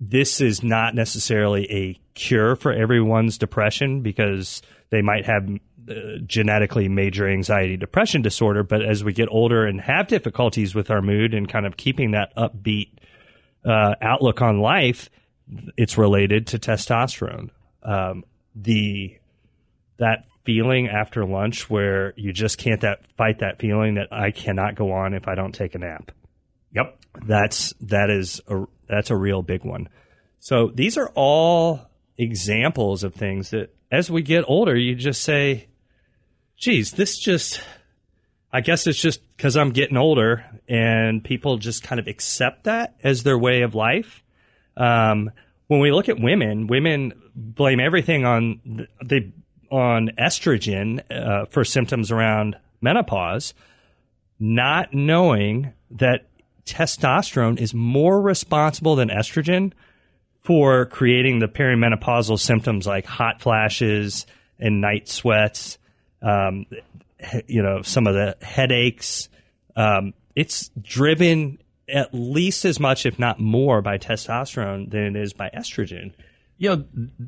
this 0.00 0.40
is 0.40 0.62
not 0.62 0.94
necessarily 0.94 1.70
a 1.70 2.00
cure 2.14 2.56
for 2.56 2.72
everyone's 2.72 3.38
depression 3.38 4.02
because 4.02 4.62
they 4.90 5.02
might 5.02 5.26
have 5.26 5.48
uh, 5.88 5.94
genetically 6.26 6.88
major 6.88 7.28
anxiety 7.28 7.76
depression 7.76 8.22
disorder. 8.22 8.62
But 8.62 8.84
as 8.84 9.04
we 9.04 9.12
get 9.12 9.28
older 9.30 9.66
and 9.66 9.80
have 9.80 10.08
difficulties 10.08 10.74
with 10.74 10.90
our 10.90 11.02
mood 11.02 11.34
and 11.34 11.48
kind 11.48 11.66
of 11.66 11.76
keeping 11.76 12.12
that 12.12 12.34
upbeat 12.36 12.90
uh, 13.64 13.94
outlook 14.00 14.40
on 14.40 14.60
life, 14.60 15.10
it's 15.76 15.98
related 15.98 16.46
to 16.48 16.58
testosterone. 16.58 17.50
Um, 17.82 18.24
the 18.54 19.18
that 19.98 20.24
feeling 20.44 20.88
after 20.88 21.24
lunch 21.24 21.68
where 21.70 22.12
you 22.16 22.32
just 22.32 22.58
can't 22.58 22.82
that 22.82 23.00
fight 23.16 23.40
that 23.40 23.58
feeling 23.58 23.94
that 23.94 24.08
I 24.12 24.30
cannot 24.30 24.74
go 24.74 24.92
on 24.92 25.14
if 25.14 25.26
I 25.26 25.34
don't 25.34 25.54
take 25.54 25.74
a 25.74 25.78
nap. 25.78 26.12
Yep. 26.72 26.98
That's 27.26 27.72
that 27.80 28.10
is 28.10 28.40
a 28.48 28.64
that's 28.88 29.10
a 29.10 29.16
real 29.16 29.42
big 29.42 29.64
one. 29.64 29.88
So 30.40 30.70
these 30.74 30.98
are 30.98 31.10
all 31.14 31.88
examples 32.18 33.04
of 33.04 33.14
things 33.14 33.50
that 33.50 33.74
as 33.90 34.10
we 34.10 34.22
get 34.22 34.44
older 34.46 34.76
you 34.76 34.94
just 34.94 35.22
say 35.22 35.68
geez, 36.56 36.92
this 36.92 37.18
just 37.18 37.60
I 38.52 38.60
guess 38.60 38.86
it's 38.86 39.00
just 39.00 39.20
cuz 39.38 39.56
I'm 39.56 39.70
getting 39.70 39.96
older 39.96 40.44
and 40.68 41.24
people 41.24 41.56
just 41.56 41.82
kind 41.82 41.98
of 41.98 42.06
accept 42.06 42.64
that 42.64 42.96
as 43.02 43.22
their 43.22 43.38
way 43.38 43.62
of 43.62 43.74
life. 43.74 44.22
Um, 44.76 45.30
when 45.68 45.80
we 45.80 45.92
look 45.92 46.08
at 46.08 46.20
women, 46.20 46.66
women 46.66 47.12
blame 47.34 47.80
everything 47.80 48.24
on 48.24 48.86
they 49.02 49.32
on 49.74 50.10
estrogen 50.18 51.00
uh, 51.10 51.46
for 51.46 51.64
symptoms 51.64 52.12
around 52.12 52.56
menopause, 52.80 53.54
not 54.38 54.94
knowing 54.94 55.72
that 55.90 56.26
testosterone 56.64 57.58
is 57.58 57.74
more 57.74 58.20
responsible 58.20 58.96
than 58.96 59.08
estrogen 59.08 59.72
for 60.42 60.86
creating 60.86 61.40
the 61.40 61.48
perimenopausal 61.48 62.38
symptoms 62.38 62.86
like 62.86 63.04
hot 63.04 63.40
flashes 63.40 64.26
and 64.58 64.80
night 64.80 65.08
sweats, 65.08 65.78
um, 66.22 66.66
you 67.46 67.62
know, 67.62 67.82
some 67.82 68.06
of 68.06 68.14
the 68.14 68.36
headaches. 68.42 69.28
Um, 69.74 70.14
it's 70.36 70.70
driven 70.80 71.58
at 71.88 72.14
least 72.14 72.64
as 72.64 72.78
much, 72.78 73.06
if 73.06 73.18
not 73.18 73.40
more, 73.40 73.82
by 73.82 73.98
testosterone 73.98 74.90
than 74.90 75.16
it 75.16 75.22
is 75.22 75.32
by 75.32 75.50
estrogen. 75.54 76.12
You 76.56 76.70
know, 76.70 76.84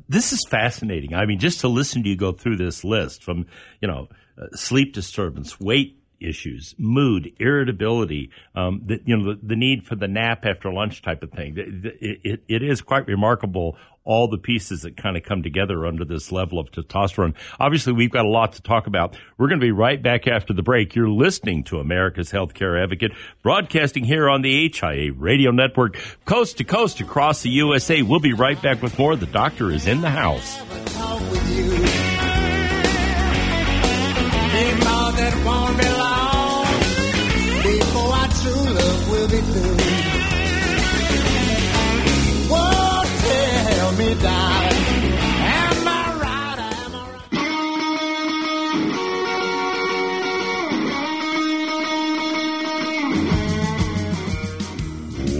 this 0.07 0.33
is 0.33 0.45
fascinating. 0.49 1.13
I 1.13 1.25
mean, 1.25 1.39
just 1.39 1.59
to 1.61 1.67
listen 1.67 2.03
to 2.03 2.09
you 2.09 2.15
go 2.15 2.31
through 2.31 2.57
this 2.57 2.83
list 2.83 3.23
from, 3.23 3.45
you 3.81 3.87
know, 3.87 4.07
uh, 4.41 4.47
sleep 4.55 4.93
disturbance, 4.93 5.59
weight 5.59 5.99
issues, 6.19 6.75
mood, 6.77 7.31
irritability, 7.39 8.31
um, 8.55 8.81
the, 8.85 8.99
you 9.05 9.17
know, 9.17 9.33
the, 9.33 9.39
the, 9.43 9.55
need 9.55 9.85
for 9.85 9.95
the 9.95 10.07
nap 10.07 10.45
after 10.45 10.71
lunch 10.71 11.01
type 11.01 11.23
of 11.23 11.31
thing. 11.31 11.55
It, 11.57 12.21
it, 12.23 12.43
it 12.47 12.63
is 12.63 12.81
quite 12.81 13.07
remarkable 13.07 13.77
all 14.07 14.29
the 14.29 14.37
pieces 14.37 14.83
that 14.83 14.95
kind 14.95 15.17
of 15.17 15.23
come 15.23 15.43
together 15.43 15.85
under 15.85 16.05
this 16.05 16.31
level 16.31 16.59
of 16.59 16.71
testosterone. 16.71 17.35
Obviously, 17.59 17.91
we've 17.91 18.09
got 18.09 18.25
a 18.25 18.29
lot 18.29 18.53
to 18.53 18.61
talk 18.61 18.87
about. 18.87 19.17
We're 19.37 19.49
going 19.49 19.59
to 19.59 19.65
be 19.65 19.71
right 19.71 20.01
back 20.01 20.27
after 20.27 20.53
the 20.53 20.63
break. 20.63 20.95
You're 20.95 21.09
listening 21.09 21.65
to 21.65 21.79
America's 21.79 22.31
Healthcare 22.31 22.81
Advocate, 22.81 23.11
broadcasting 23.43 24.05
here 24.05 24.29
on 24.29 24.41
the 24.41 24.73
HIA 24.73 25.11
radio 25.11 25.51
network, 25.51 25.99
coast 26.23 26.57
to 26.59 26.63
coast 26.63 27.01
across 27.01 27.41
the 27.41 27.49
USA. 27.49 28.01
We'll 28.01 28.21
be 28.21 28.33
right 28.33 28.59
back 28.61 28.81
with 28.81 28.97
more. 28.97 29.17
The 29.17 29.25
doctor 29.25 29.71
is 29.71 29.85
in 29.87 29.99
the 29.99 30.09
house. 30.09 30.57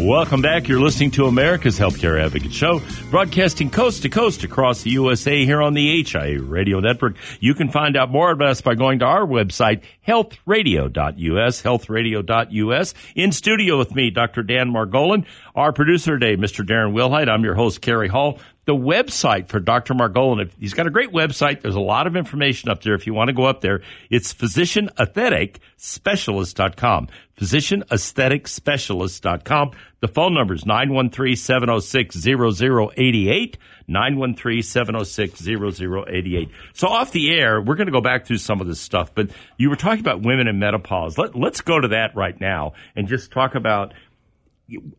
Welcome 0.07 0.41
back. 0.41 0.69
You're 0.69 0.79
listening 0.79 1.11
to 1.11 1.25
America's 1.25 1.77
Healthcare 1.77 2.23
Advocate 2.23 2.53
Show, 2.53 2.81
broadcasting 3.09 3.69
coast 3.69 4.03
to 4.03 4.09
coast 4.09 4.45
across 4.45 4.83
the 4.83 4.91
USA 4.91 5.43
here 5.43 5.61
on 5.61 5.73
the 5.73 6.01
HIA 6.01 6.41
Radio 6.41 6.79
Network. 6.79 7.17
You 7.41 7.53
can 7.53 7.67
find 7.67 7.97
out 7.97 8.09
more 8.09 8.31
about 8.31 8.47
us 8.47 8.61
by 8.61 8.75
going 8.75 8.99
to 8.99 9.05
our 9.05 9.27
website, 9.27 9.83
healthradio.us, 10.07 11.61
healthradio.us. 11.61 12.93
In 13.17 13.33
studio 13.33 13.77
with 13.77 13.93
me, 13.95 14.09
Dr. 14.09 14.43
Dan 14.43 14.71
Margolin, 14.71 15.25
our 15.53 15.73
producer 15.73 16.17
today, 16.17 16.41
Mr. 16.41 16.65
Darren 16.65 16.93
Wilhite. 16.93 17.27
I'm 17.27 17.43
your 17.43 17.55
host, 17.55 17.81
Kerry 17.81 18.07
Hall. 18.07 18.39
The 18.67 18.75
website 18.75 19.47
for 19.47 19.59
Dr. 19.61 19.93
Margolin, 19.93 20.51
he's 20.59 20.73
got 20.73 20.87
a 20.87 20.89
great 20.89 21.13
website. 21.13 21.61
There's 21.61 21.75
a 21.75 21.79
lot 21.79 22.05
of 22.05 22.17
information 22.17 22.69
up 22.69 22.83
there 22.83 22.95
if 22.95 23.07
you 23.07 23.13
want 23.13 23.29
to 23.29 23.33
go 23.33 23.45
up 23.45 23.61
there. 23.61 23.79
It's 24.09 24.33
physicianaestheticspecialist.com. 24.33 27.07
Physicianaestheticspecialist.com. 27.39 29.71
The 30.01 30.07
phone 30.09 30.33
number 30.33 30.53
is 30.53 30.65
913-706-0088, 30.65 33.55
913-706-0088. 33.89 36.49
So 36.73 36.89
off 36.89 37.13
the 37.13 37.31
air, 37.31 37.61
we're 37.61 37.75
going 37.75 37.87
to 37.87 37.93
go 37.93 38.01
back 38.01 38.25
through 38.25 38.39
some 38.39 38.59
of 38.59 38.67
this 38.67 38.81
stuff, 38.81 39.15
but 39.15 39.29
you 39.57 39.69
were 39.69 39.77
talking 39.77 40.01
about 40.01 40.23
women 40.23 40.49
in 40.49 40.59
menopause. 40.59 41.17
Let, 41.17 41.37
let's 41.37 41.61
go 41.61 41.79
to 41.79 41.87
that 41.87 42.17
right 42.17 42.37
now 42.41 42.73
and 42.97 43.07
just 43.07 43.31
talk 43.31 43.55
about 43.55 43.93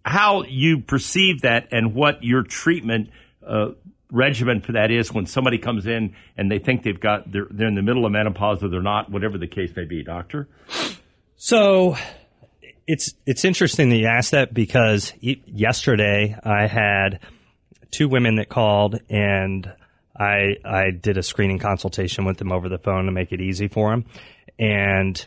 how 0.07 0.45
you 0.45 0.81
perceive 0.81 1.43
that 1.43 1.69
and 1.71 1.95
what 1.95 2.25
your 2.25 2.43
treatment 2.43 3.11
uh, 3.49 3.73
regimen 4.11 4.61
for 4.61 4.73
that 4.73 4.91
is 4.91 5.13
when 5.13 5.27
somebody 5.27 5.59
comes 5.59 5.87
in 5.87 6.15
and 6.37 6.51
they 6.51 6.59
think 6.59 6.83
they've 6.83 7.01
got 7.01 7.31
they're, 7.31 7.47
they're 7.51 7.69
in 7.69 7.75
the 7.75 7.83
middle 7.83 8.07
of 8.07 8.13
menopause 8.13 8.63
or 8.63 8.69
they're 8.69 8.83
not, 8.83 9.11
whatever 9.11 9.39
the 9.39 9.47
case 9.47 9.75
may 9.77 9.85
be, 9.85 10.03
doctor. 10.03 10.49
So 11.37 11.97
it's 12.87 13.15
it's 13.27 13.45
interesting 13.45 13.91
that 13.91 13.97
you 13.97 14.07
asked 14.07 14.33
that 14.33 14.55
because 14.55 15.13
yesterday 15.21 16.37
I 16.43 16.67
had 16.67 17.21
two 17.91 18.09
women 18.09 18.37
that 18.37 18.49
called 18.49 19.01
and 19.09 19.71
I 20.19 20.57
I 20.65 20.91
did 20.91 21.17
a 21.17 21.23
screening 21.23 21.59
consultation 21.59 22.25
with 22.25 22.39
them 22.39 22.51
over 22.51 22.69
the 22.69 22.79
phone 22.79 23.07
to 23.07 23.13
make 23.13 23.33
it 23.33 23.41
easy 23.41 23.69
for 23.69 23.91
them, 23.91 24.05
and 24.59 25.25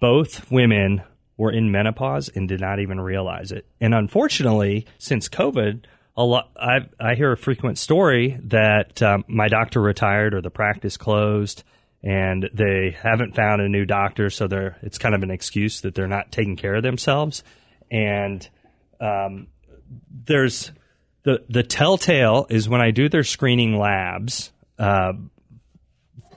both 0.00 0.50
women 0.50 1.02
were 1.36 1.52
in 1.52 1.70
menopause 1.70 2.28
and 2.34 2.48
did 2.48 2.60
not 2.60 2.80
even 2.80 3.00
realize 3.00 3.52
it. 3.52 3.66
And 3.80 3.94
unfortunately, 3.94 4.86
since 4.98 5.28
COVID, 5.28 5.84
a 6.16 6.24
lot 6.24 6.50
I 6.56 6.80
I 7.00 7.14
hear 7.14 7.32
a 7.32 7.36
frequent 7.36 7.78
story 7.78 8.38
that 8.44 9.02
um, 9.02 9.24
my 9.28 9.48
doctor 9.48 9.80
retired 9.80 10.34
or 10.34 10.40
the 10.40 10.50
practice 10.50 10.96
closed 10.96 11.64
and 12.02 12.50
they 12.52 12.96
haven't 13.00 13.36
found 13.36 13.62
a 13.62 13.68
new 13.68 13.84
doctor, 13.84 14.28
so 14.28 14.48
they're 14.48 14.76
it's 14.82 14.98
kind 14.98 15.14
of 15.14 15.22
an 15.22 15.30
excuse 15.30 15.82
that 15.82 15.94
they're 15.94 16.08
not 16.08 16.32
taking 16.32 16.56
care 16.56 16.74
of 16.74 16.82
themselves. 16.82 17.44
And 17.90 18.46
um, 19.00 19.46
there's 20.10 20.72
the 21.22 21.44
the 21.48 21.62
telltale 21.62 22.46
is 22.50 22.68
when 22.68 22.80
I 22.80 22.90
do 22.90 23.08
their 23.08 23.24
screening 23.24 23.78
labs 23.78 24.52
uh, 24.78 25.12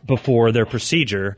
before 0.05 0.51
their 0.51 0.67
procedure, 0.67 1.35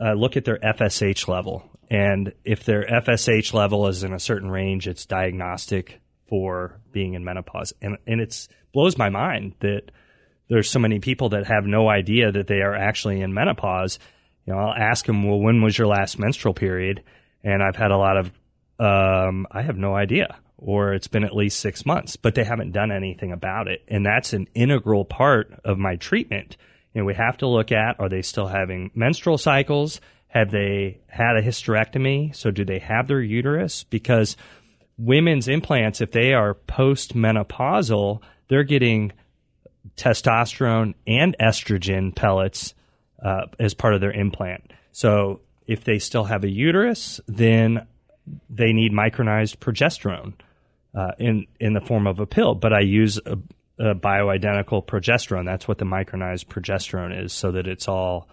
uh, 0.00 0.14
look 0.14 0.36
at 0.36 0.44
their 0.44 0.58
FSH 0.58 1.28
level, 1.28 1.70
and 1.88 2.32
if 2.44 2.64
their 2.64 2.84
FSH 2.84 3.54
level 3.54 3.86
is 3.86 4.02
in 4.02 4.12
a 4.12 4.18
certain 4.18 4.50
range, 4.50 4.88
it's 4.88 5.06
diagnostic 5.06 5.99
for 6.30 6.80
being 6.92 7.12
in 7.12 7.24
menopause, 7.24 7.74
and 7.82 7.98
and 8.06 8.22
it's 8.22 8.48
blows 8.72 8.96
my 8.96 9.10
mind 9.10 9.54
that 9.60 9.90
there's 10.48 10.70
so 10.70 10.78
many 10.78 10.98
people 10.98 11.28
that 11.30 11.46
have 11.46 11.64
no 11.64 11.88
idea 11.88 12.32
that 12.32 12.46
they 12.46 12.60
are 12.62 12.74
actually 12.74 13.20
in 13.20 13.34
menopause. 13.34 13.98
You 14.46 14.52
know, 14.52 14.58
I'll 14.58 14.74
ask 14.74 15.06
them, 15.06 15.28
well, 15.28 15.38
when 15.38 15.62
was 15.62 15.76
your 15.76 15.86
last 15.86 16.18
menstrual 16.18 16.54
period? 16.54 17.04
And 17.44 17.62
I've 17.62 17.76
had 17.76 17.92
a 17.92 17.96
lot 17.96 18.16
of, 18.16 18.32
um, 18.78 19.46
I 19.50 19.62
have 19.62 19.76
no 19.76 19.94
idea, 19.94 20.38
or 20.58 20.92
it's 20.92 21.06
been 21.06 21.24
at 21.24 21.36
least 21.36 21.60
six 21.60 21.86
months, 21.86 22.16
but 22.16 22.34
they 22.34 22.42
haven't 22.42 22.72
done 22.72 22.90
anything 22.90 23.32
about 23.32 23.68
it. 23.68 23.82
And 23.86 24.04
that's 24.04 24.32
an 24.32 24.48
integral 24.54 25.04
part 25.04 25.52
of 25.64 25.78
my 25.78 25.96
treatment. 25.96 26.56
And 26.94 27.06
we 27.06 27.14
have 27.14 27.38
to 27.38 27.46
look 27.46 27.70
at, 27.70 28.00
are 28.00 28.08
they 28.08 28.22
still 28.22 28.48
having 28.48 28.90
menstrual 28.94 29.38
cycles? 29.38 30.00
Have 30.26 30.50
they 30.50 31.00
had 31.06 31.36
a 31.36 31.42
hysterectomy? 31.42 32.34
So 32.34 32.50
do 32.50 32.64
they 32.64 32.80
have 32.80 33.06
their 33.06 33.20
uterus? 33.20 33.84
Because 33.84 34.36
women's 35.00 35.48
implants, 35.48 36.00
if 36.00 36.12
they 36.12 36.34
are 36.34 36.54
postmenopausal, 36.54 38.20
they're 38.48 38.64
getting 38.64 39.12
testosterone 39.96 40.94
and 41.06 41.36
estrogen 41.40 42.14
pellets 42.14 42.74
uh, 43.24 43.46
as 43.58 43.74
part 43.74 43.94
of 43.94 44.00
their 44.00 44.12
implant. 44.12 44.72
So 44.92 45.40
if 45.66 45.84
they 45.84 45.98
still 45.98 46.24
have 46.24 46.44
a 46.44 46.50
uterus, 46.50 47.20
then 47.26 47.86
they 48.48 48.72
need 48.72 48.92
micronized 48.92 49.56
progesterone 49.56 50.34
uh, 50.94 51.12
in 51.18 51.46
in 51.58 51.72
the 51.72 51.80
form 51.80 52.06
of 52.06 52.20
a 52.20 52.26
pill. 52.26 52.54
But 52.54 52.72
I 52.72 52.80
use 52.80 53.18
a, 53.24 53.38
a 53.78 53.94
bioidentical 53.94 54.84
progesterone. 54.84 55.46
That's 55.46 55.66
what 55.66 55.78
the 55.78 55.84
micronized 55.84 56.46
progesterone 56.46 57.24
is, 57.24 57.32
so 57.32 57.52
that 57.52 57.66
it's 57.66 57.88
all 57.88 58.28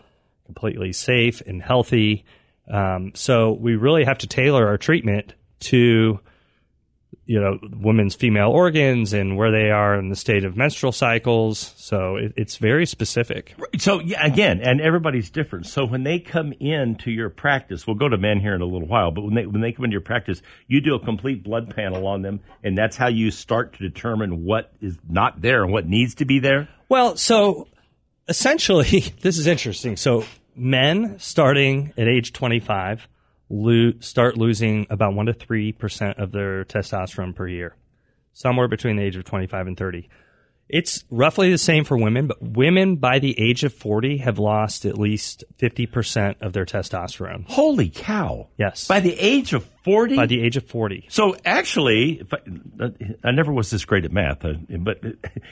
completely 0.45 0.93
safe 0.93 1.41
and 1.41 1.62
healthy. 1.62 2.25
Um, 2.69 3.12
so 3.15 3.53
we 3.53 3.75
really 3.75 4.03
have 4.03 4.17
to 4.19 4.27
tailor 4.27 4.67
our 4.67 4.77
treatment 4.77 5.33
to 5.59 6.19
you 7.27 7.39
know 7.39 7.60
women's 7.79 8.15
female 8.15 8.50
organs 8.50 9.13
and 9.13 9.38
where 9.38 9.51
they 9.51 9.69
are 9.69 10.00
in 10.00 10.10
the 10.10 10.15
state 10.15 10.46
of 10.46 10.57
menstrual 10.57 10.91
cycles. 10.91 11.74
So 11.77 12.15
it, 12.15 12.34
it's 12.36 12.57
very 12.57 12.86
specific. 12.86 13.53
So 13.77 14.00
yeah, 14.00 14.25
again, 14.25 14.62
and 14.62 14.81
everybody's 14.81 15.29
different. 15.29 15.67
So 15.67 15.86
when 15.86 16.03
they 16.03 16.19
come 16.19 16.53
into 16.60 17.12
your 17.12 17.29
practice, 17.29 17.86
we'll 17.86 17.98
go 17.98 18.10
to 18.10 18.17
men 18.17 18.39
here 18.39 18.55
in 18.55 18.62
a 18.62 18.65
little 18.65 18.88
while, 18.88 19.12
but 19.12 19.24
when 19.24 19.36
they 19.36 19.46
when 19.46 19.62
they 19.62 19.74
come 19.74 19.86
into 19.86 19.93
your 19.93 20.01
practice, 20.01 20.41
you 20.67 20.81
do 20.81 20.96
a 20.96 21.00
complete 21.00 21.43
blood 21.43 21.75
panel 21.75 22.07
on 22.07 22.22
them, 22.22 22.39
and 22.63 22.77
that's 22.77 22.96
how 22.96 23.07
you 23.07 23.29
start 23.29 23.74
to 23.74 23.79
determine 23.79 24.46
what 24.46 24.72
is 24.81 24.98
not 25.07 25.41
there 25.41 25.63
and 25.63 25.72
what 25.72 25.88
needs 25.88 26.15
to 26.15 26.25
be 26.25 26.39
there. 26.39 26.69
Well, 26.89 27.17
so 27.17 27.67
essentially, 28.29 29.00
this 29.22 29.38
is 29.38 29.48
interesting. 29.48 29.98
So 29.98 30.24
men 30.55 31.19
starting 31.19 31.93
at 31.98 32.07
age 32.07 32.34
25 32.34 33.07
lo- 33.50 33.94
start 34.00 34.38
losing 34.38 34.88
about 34.89 35.13
1 35.13 35.25
to 35.27 35.34
3% 35.34 36.22
of 36.22 36.32
their 36.32 36.66
testosterone 36.66 37.36
per 37.36 37.48
year, 37.48 37.75
somewhere 38.34 38.68
between 38.68 38.96
the 38.98 39.04
age 39.04 39.16
of 39.16 39.24
25 39.24 39.68
and 39.68 39.77
30. 39.77 40.10
It's 40.70 41.06
roughly 41.10 41.50
the 41.50 41.58
same 41.58 41.86
for 41.86 41.98
women, 41.98 42.27
but 42.27 42.42
women 42.42 42.98
by 42.98 43.20
the 43.20 43.39
age 43.39 43.63
of 43.63 43.74
40 43.74 44.18
have 44.18 44.38
lost 44.38 44.84
at 44.84 44.98
least 44.98 45.46
50% 45.60 46.42
of 46.42 46.51
their 46.51 46.66
testosterone. 46.66 47.46
Holy 47.48 47.89
cow! 47.89 48.50
Yes. 48.58 48.86
By 48.86 49.00
the 49.00 49.13
age 49.18 49.54
of 49.54 49.66
forty. 49.86 50.18
By 50.18 50.25
the 50.25 50.44
age 50.44 50.58
of 50.58 50.66
40. 50.66 51.06
So 51.10 51.38
actually, 51.46 52.20
if 52.20 52.34
I, 52.34 52.39
I 53.24 53.32
never 53.32 53.54
was 53.54 53.70
this 53.70 53.86
great 53.86 54.04
at 54.04 54.12
math, 54.12 54.44
uh, 54.44 54.56
but 54.80 55.01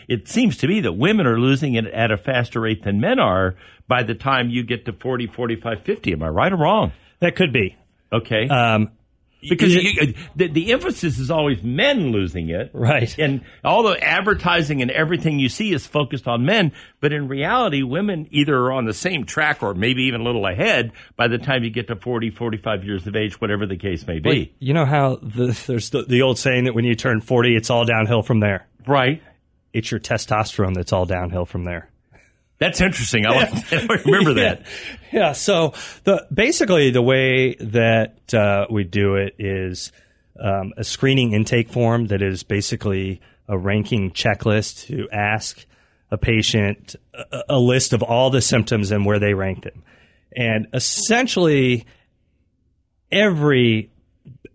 it 0.09 0.27
seems 0.27 0.57
to 0.57 0.67
me 0.67 0.81
that 0.81 0.91
women 0.93 1.25
are 1.27 1.39
losing 1.39 1.75
it 1.75 1.85
at 1.85 2.11
a 2.11 2.17
faster 2.17 2.59
rate 2.59 2.83
than 2.83 2.99
men 2.99 3.17
are 3.17 3.55
by 3.87 4.03
the 4.03 4.15
time 4.15 4.49
you 4.49 4.63
get 4.63 4.83
to 4.85 4.91
40, 4.91 5.27
45, 5.27 5.81
50. 5.83 6.11
Am 6.11 6.23
I 6.23 6.27
right 6.27 6.51
or 6.51 6.57
wrong? 6.57 6.91
That 7.21 7.37
could 7.37 7.53
be. 7.53 7.77
Okay. 8.11 8.47
Um, 8.47 8.91
because 9.49 9.75
you, 9.75 10.13
the, 10.35 10.47
the 10.47 10.71
emphasis 10.71 11.19
is 11.19 11.31
always 11.31 11.61
men 11.63 12.11
losing 12.11 12.49
it. 12.49 12.71
Right. 12.73 13.15
And 13.17 13.41
all 13.63 13.83
the 13.83 14.01
advertising 14.01 14.81
and 14.81 14.91
everything 14.91 15.39
you 15.39 15.49
see 15.49 15.73
is 15.73 15.85
focused 15.85 16.27
on 16.27 16.45
men. 16.45 16.71
But 16.99 17.13
in 17.13 17.27
reality, 17.27 17.83
women 17.83 18.27
either 18.31 18.55
are 18.55 18.71
on 18.71 18.85
the 18.85 18.93
same 18.93 19.25
track 19.25 19.63
or 19.63 19.73
maybe 19.73 20.03
even 20.03 20.21
a 20.21 20.23
little 20.23 20.45
ahead 20.45 20.93
by 21.15 21.27
the 21.27 21.37
time 21.37 21.63
you 21.63 21.69
get 21.69 21.87
to 21.87 21.95
40, 21.95 22.31
45 22.31 22.83
years 22.83 23.07
of 23.07 23.15
age, 23.15 23.39
whatever 23.39 23.65
the 23.65 23.77
case 23.77 24.05
may 24.07 24.19
be. 24.19 24.29
Wait, 24.29 24.55
you 24.59 24.73
know 24.73 24.85
how 24.85 25.17
the, 25.21 25.47
there's 25.67 25.89
the, 25.91 26.03
the 26.03 26.21
old 26.21 26.37
saying 26.37 26.65
that 26.65 26.73
when 26.73 26.85
you 26.85 26.95
turn 26.95 27.21
40, 27.21 27.55
it's 27.55 27.69
all 27.69 27.85
downhill 27.85 28.21
from 28.21 28.39
there? 28.39 28.67
Right. 28.87 29.21
It's 29.73 29.91
your 29.91 29.99
testosterone 29.99 30.73
that's 30.73 30.93
all 30.93 31.05
downhill 31.05 31.45
from 31.45 31.65
there. 31.65 31.89
That's 32.57 32.79
interesting. 32.81 33.25
I, 33.25 33.31
like 33.31 33.51
that. 33.69 33.91
I 33.91 33.93
remember 34.05 34.35
that. 34.35 34.65
Yeah. 35.11 35.33
So 35.33 35.73
the 36.03 36.25
basically 36.33 36.91
the 36.91 37.01
way 37.01 37.55
that 37.55 38.33
uh, 38.33 38.65
we 38.69 38.83
do 38.83 39.15
it 39.15 39.35
is 39.39 39.91
um, 40.39 40.73
a 40.77 40.83
screening 40.83 41.33
intake 41.33 41.69
form 41.69 42.07
that 42.07 42.21
is 42.21 42.43
basically 42.43 43.21
a 43.47 43.57
ranking 43.57 44.11
checklist 44.11 44.87
to 44.87 45.09
ask 45.11 45.65
a 46.11 46.17
patient 46.17 46.95
a, 47.13 47.43
a 47.49 47.59
list 47.59 47.93
of 47.93 48.03
all 48.03 48.29
the 48.29 48.41
symptoms 48.41 48.91
and 48.91 49.05
where 49.05 49.19
they 49.19 49.33
rank 49.33 49.63
them, 49.63 49.83
and 50.35 50.67
essentially 50.73 51.85
every 53.11 53.89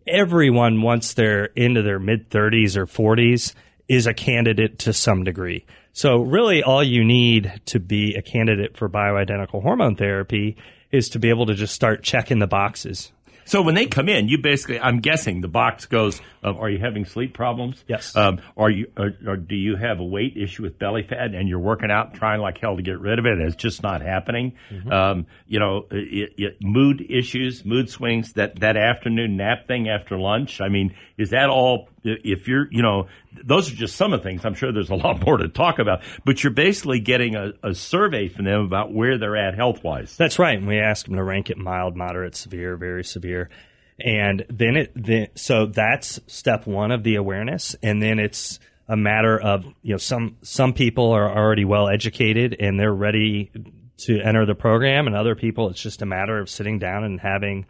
everyone 0.06 0.82
once 0.82 1.14
they're 1.14 1.46
into 1.46 1.82
their 1.82 1.98
mid 1.98 2.30
30s 2.30 2.76
or 2.76 2.86
40s 2.86 3.54
is 3.88 4.06
a 4.06 4.14
candidate 4.14 4.78
to 4.80 4.92
some 4.92 5.24
degree. 5.24 5.64
So 5.92 6.22
really 6.22 6.62
all 6.62 6.82
you 6.82 7.04
need 7.04 7.60
to 7.66 7.80
be 7.80 8.14
a 8.14 8.22
candidate 8.22 8.76
for 8.76 8.88
bioidentical 8.88 9.62
hormone 9.62 9.96
therapy 9.96 10.56
is 10.90 11.08
to 11.10 11.18
be 11.18 11.30
able 11.30 11.46
to 11.46 11.54
just 11.54 11.74
start 11.74 12.02
checking 12.02 12.38
the 12.38 12.46
boxes. 12.46 13.12
So 13.46 13.62
when 13.62 13.74
they 13.74 13.86
come 13.86 14.08
in, 14.08 14.28
you 14.28 14.38
basically, 14.38 14.78
I'm 14.78 15.00
guessing 15.00 15.40
the 15.40 15.48
box 15.48 15.86
goes, 15.86 16.20
are 16.44 16.70
you 16.70 16.78
having 16.78 17.04
sleep 17.04 17.34
problems? 17.34 17.82
Yes. 17.88 18.14
Um, 18.14 18.40
are 18.56 18.70
you, 18.70 18.92
or, 18.96 19.10
or 19.26 19.36
do 19.36 19.56
you 19.56 19.74
have 19.74 19.98
a 19.98 20.04
weight 20.04 20.36
issue 20.36 20.62
with 20.62 20.78
belly 20.78 21.02
fat 21.02 21.34
and 21.34 21.48
you're 21.48 21.58
working 21.58 21.90
out 21.90 22.14
trying 22.14 22.40
like 22.40 22.58
hell 22.58 22.76
to 22.76 22.82
get 22.82 23.00
rid 23.00 23.18
of 23.18 23.26
it 23.26 23.32
and 23.32 23.42
it's 23.42 23.56
just 23.56 23.82
not 23.82 24.02
happening? 24.02 24.52
Um, 24.88 25.26
you 25.48 25.58
know, 25.58 25.86
it, 25.90 26.32
it, 26.36 26.56
mood 26.60 27.04
issues, 27.10 27.64
mood 27.64 27.90
swings, 27.90 28.34
that, 28.34 28.60
that 28.60 28.76
afternoon 28.76 29.36
nap 29.36 29.66
thing 29.66 29.88
after 29.88 30.16
lunch. 30.16 30.60
I 30.60 30.68
mean, 30.68 30.94
is 31.20 31.30
that 31.30 31.50
all, 31.50 31.88
if 32.02 32.48
you're, 32.48 32.66
you 32.72 32.82
know, 32.82 33.08
those 33.44 33.70
are 33.70 33.74
just 33.74 33.96
some 33.96 34.12
of 34.12 34.20
the 34.20 34.28
things. 34.28 34.44
I'm 34.44 34.54
sure 34.54 34.72
there's 34.72 34.90
a 34.90 34.94
lot 34.94 35.24
more 35.24 35.36
to 35.36 35.48
talk 35.48 35.78
about, 35.78 36.02
but 36.24 36.42
you're 36.42 36.52
basically 36.52 37.00
getting 37.00 37.36
a, 37.36 37.52
a 37.62 37.74
survey 37.74 38.28
from 38.28 38.46
them 38.46 38.62
about 38.62 38.92
where 38.92 39.18
they're 39.18 39.36
at 39.36 39.54
health 39.54 39.84
wise. 39.84 40.16
That's 40.16 40.38
right. 40.38 40.56
And 40.56 40.66
we 40.66 40.78
ask 40.78 41.06
them 41.06 41.16
to 41.16 41.22
rank 41.22 41.50
it 41.50 41.58
mild, 41.58 41.96
moderate, 41.96 42.34
severe, 42.34 42.76
very 42.76 43.04
severe. 43.04 43.50
And 43.98 44.46
then 44.48 44.76
it, 44.76 44.92
then, 44.94 45.28
so 45.34 45.66
that's 45.66 46.20
step 46.26 46.66
one 46.66 46.90
of 46.90 47.02
the 47.02 47.16
awareness. 47.16 47.76
And 47.82 48.02
then 48.02 48.18
it's 48.18 48.58
a 48.88 48.96
matter 48.96 49.38
of, 49.38 49.66
you 49.82 49.92
know, 49.92 49.98
some, 49.98 50.36
some 50.42 50.72
people 50.72 51.12
are 51.12 51.30
already 51.30 51.66
well 51.66 51.88
educated 51.88 52.56
and 52.58 52.80
they're 52.80 52.94
ready 52.94 53.52
to 53.98 54.20
enter 54.20 54.46
the 54.46 54.54
program. 54.54 55.06
And 55.06 55.14
other 55.14 55.34
people, 55.34 55.68
it's 55.68 55.82
just 55.82 56.00
a 56.00 56.06
matter 56.06 56.38
of 56.38 56.48
sitting 56.48 56.78
down 56.78 57.04
and 57.04 57.20
having 57.20 57.66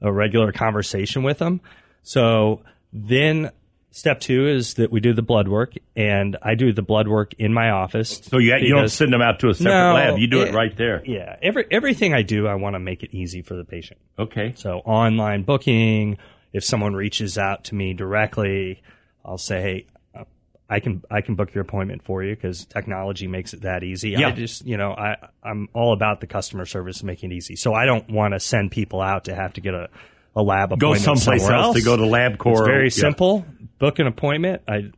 a 0.00 0.12
regular 0.12 0.52
conversation 0.52 1.22
with 1.22 1.38
them. 1.38 1.60
So 2.02 2.62
then 2.94 3.50
step 3.90 4.20
two 4.20 4.46
is 4.48 4.74
that 4.74 4.90
we 4.90 5.00
do 5.00 5.12
the 5.12 5.22
blood 5.22 5.46
work 5.48 5.74
and 5.94 6.36
I 6.42 6.54
do 6.54 6.72
the 6.72 6.82
blood 6.82 7.06
work 7.08 7.34
in 7.34 7.52
my 7.52 7.70
office. 7.70 8.20
So 8.24 8.38
you, 8.38 8.56
you 8.56 8.74
don't 8.74 8.88
send 8.88 9.12
them 9.12 9.20
out 9.22 9.40
to 9.40 9.48
a 9.50 9.54
separate 9.54 9.72
No, 9.72 9.94
lab. 9.94 10.18
You 10.18 10.26
do 10.26 10.40
it 10.42 10.48
it- 10.48 10.54
right 10.54 10.76
there. 10.76 11.02
Yeah. 11.04 11.36
Every, 11.42 11.66
everything 11.70 12.14
I 12.14 12.22
do, 12.22 12.46
I 12.46 12.54
want 12.54 12.74
to 12.74 12.80
make 12.80 13.02
it 13.02 13.10
easy 13.14 13.42
for 13.42 13.54
the 13.54 13.64
patient. 13.64 14.00
Okay. 14.18 14.54
So 14.56 14.78
online 14.78 15.42
booking, 15.42 16.18
if 16.52 16.64
someone 16.64 16.94
reaches 16.94 17.36
out 17.36 17.64
to 17.64 17.74
me 17.74 17.94
directly, 17.94 18.80
I'll 19.24 19.38
say, 19.38 19.86
"Hey, 20.14 20.24
I 20.70 20.80
can 20.80 21.02
I 21.10 21.20
can 21.20 21.34
book 21.34 21.52
your 21.54 21.62
appointment 21.62 22.04
for 22.04 22.22
you 22.22 22.34
because 22.34 22.64
technology 22.66 23.26
makes 23.26 23.54
it 23.54 23.62
that 23.62 23.82
easy." 23.82 24.10
Yeah. 24.10 24.28
I 24.28 24.30
just 24.32 24.64
you 24.66 24.76
know 24.76 24.92
I 24.92 25.16
I'm 25.42 25.68
all 25.74 25.92
about 25.92 26.20
the 26.20 26.26
customer 26.26 26.64
service 26.64 27.02
making 27.02 27.32
it 27.32 27.36
easy. 27.36 27.56
So 27.56 27.74
I 27.74 27.86
don't 27.86 28.08
want 28.08 28.34
to 28.34 28.40
send 28.40 28.70
people 28.70 29.00
out 29.00 29.24
to 29.24 29.34
have 29.34 29.54
to 29.54 29.60
get 29.60 29.74
a 29.74 29.88
a 30.36 30.42
lab 30.42 30.78
Go 30.78 30.94
someplace 30.94 31.42
somewhere 31.42 31.56
else 31.62 31.76
to 31.76 31.82
go 31.84 31.96
to 31.96 32.02
LabCorp. 32.02 32.52
It's 32.52 32.66
very 32.66 32.84
Yeah. 32.84 32.90
simple. 32.90 33.46
Book 33.78 33.98
an 33.98 34.06
appointment. 34.06 34.62
I 34.68 34.90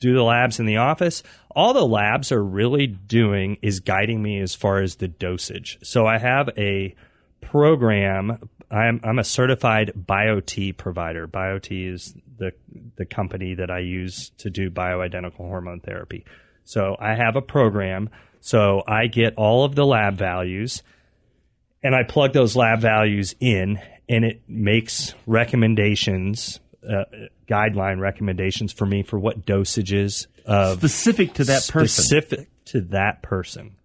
do 0.00 0.14
the 0.14 0.22
labs 0.22 0.60
in 0.60 0.66
the 0.66 0.76
office. 0.78 1.22
All 1.50 1.72
the 1.74 1.86
labs 1.86 2.30
are 2.30 2.42
really 2.42 2.86
doing 2.86 3.58
is 3.62 3.80
guiding 3.80 4.22
me 4.22 4.38
as 4.40 4.54
far 4.54 4.80
as 4.80 4.96
the 4.96 5.08
dosage. 5.08 5.78
So 5.82 6.06
I 6.06 6.18
have 6.18 6.50
a 6.56 6.94
program. 7.40 8.38
I'm, 8.70 9.00
I'm 9.02 9.18
a 9.18 9.24
certified 9.24 9.92
Biote 9.96 10.76
provider. 10.76 11.26
Biote 11.26 11.92
is 11.94 12.14
the 12.36 12.52
the 12.96 13.04
company 13.06 13.54
that 13.54 13.70
I 13.70 13.80
use 13.80 14.30
to 14.38 14.50
do 14.50 14.70
bioidentical 14.70 15.36
hormone 15.38 15.80
therapy. 15.80 16.24
So 16.64 16.96
I 17.00 17.14
have 17.14 17.34
a 17.36 17.42
program. 17.42 18.10
So 18.40 18.82
I 18.86 19.06
get 19.08 19.34
all 19.36 19.64
of 19.64 19.74
the 19.74 19.84
lab 19.86 20.16
values 20.16 20.82
and 21.82 21.94
I 21.94 22.02
plug 22.04 22.32
those 22.32 22.54
lab 22.56 22.80
values 22.80 23.34
in, 23.40 23.80
and 24.08 24.24
it 24.24 24.42
makes 24.48 25.14
recommendations, 25.26 26.60
uh, 26.88 27.04
guideline 27.48 28.00
recommendations 28.00 28.72
for 28.72 28.86
me 28.86 29.02
for 29.02 29.18
what 29.18 29.44
dosages 29.44 30.26
of 30.46 30.78
Specific 30.78 31.34
to 31.34 31.44
that 31.44 31.68
person. 31.68 32.04
specific 32.04 32.48
to 32.66 32.80
that 32.82 33.22
person. 33.22 33.76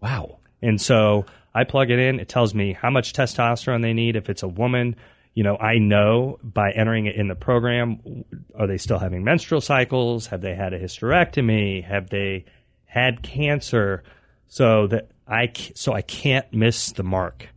Wow. 0.00 0.38
And 0.62 0.80
so 0.80 1.26
I 1.54 1.64
plug 1.64 1.90
it 1.90 1.98
in. 1.98 2.20
It 2.20 2.28
tells 2.28 2.54
me 2.54 2.72
how 2.72 2.90
much 2.90 3.12
testosterone 3.12 3.82
they 3.82 3.92
need. 3.92 4.16
If 4.16 4.30
it's 4.30 4.42
a 4.42 4.48
woman, 4.48 4.96
you 5.34 5.42
know, 5.42 5.56
I 5.56 5.78
know 5.78 6.38
by 6.42 6.70
entering 6.72 7.06
it 7.06 7.16
in 7.16 7.28
the 7.28 7.34
program, 7.34 8.24
are 8.58 8.66
they 8.66 8.78
still 8.78 8.98
having 8.98 9.24
menstrual 9.24 9.60
cycles? 9.60 10.26
Have 10.28 10.40
they 10.40 10.54
had 10.54 10.72
a 10.72 10.78
hysterectomy? 10.80 11.84
Have 11.84 12.10
they 12.10 12.44
had 12.86 13.22
cancer? 13.22 14.02
So 14.48 14.86
that 14.88 15.10
I, 15.28 15.52
so 15.74 15.92
I 15.92 16.02
can't 16.02 16.52
miss 16.52 16.92
the 16.92 17.04
mark. 17.04 17.48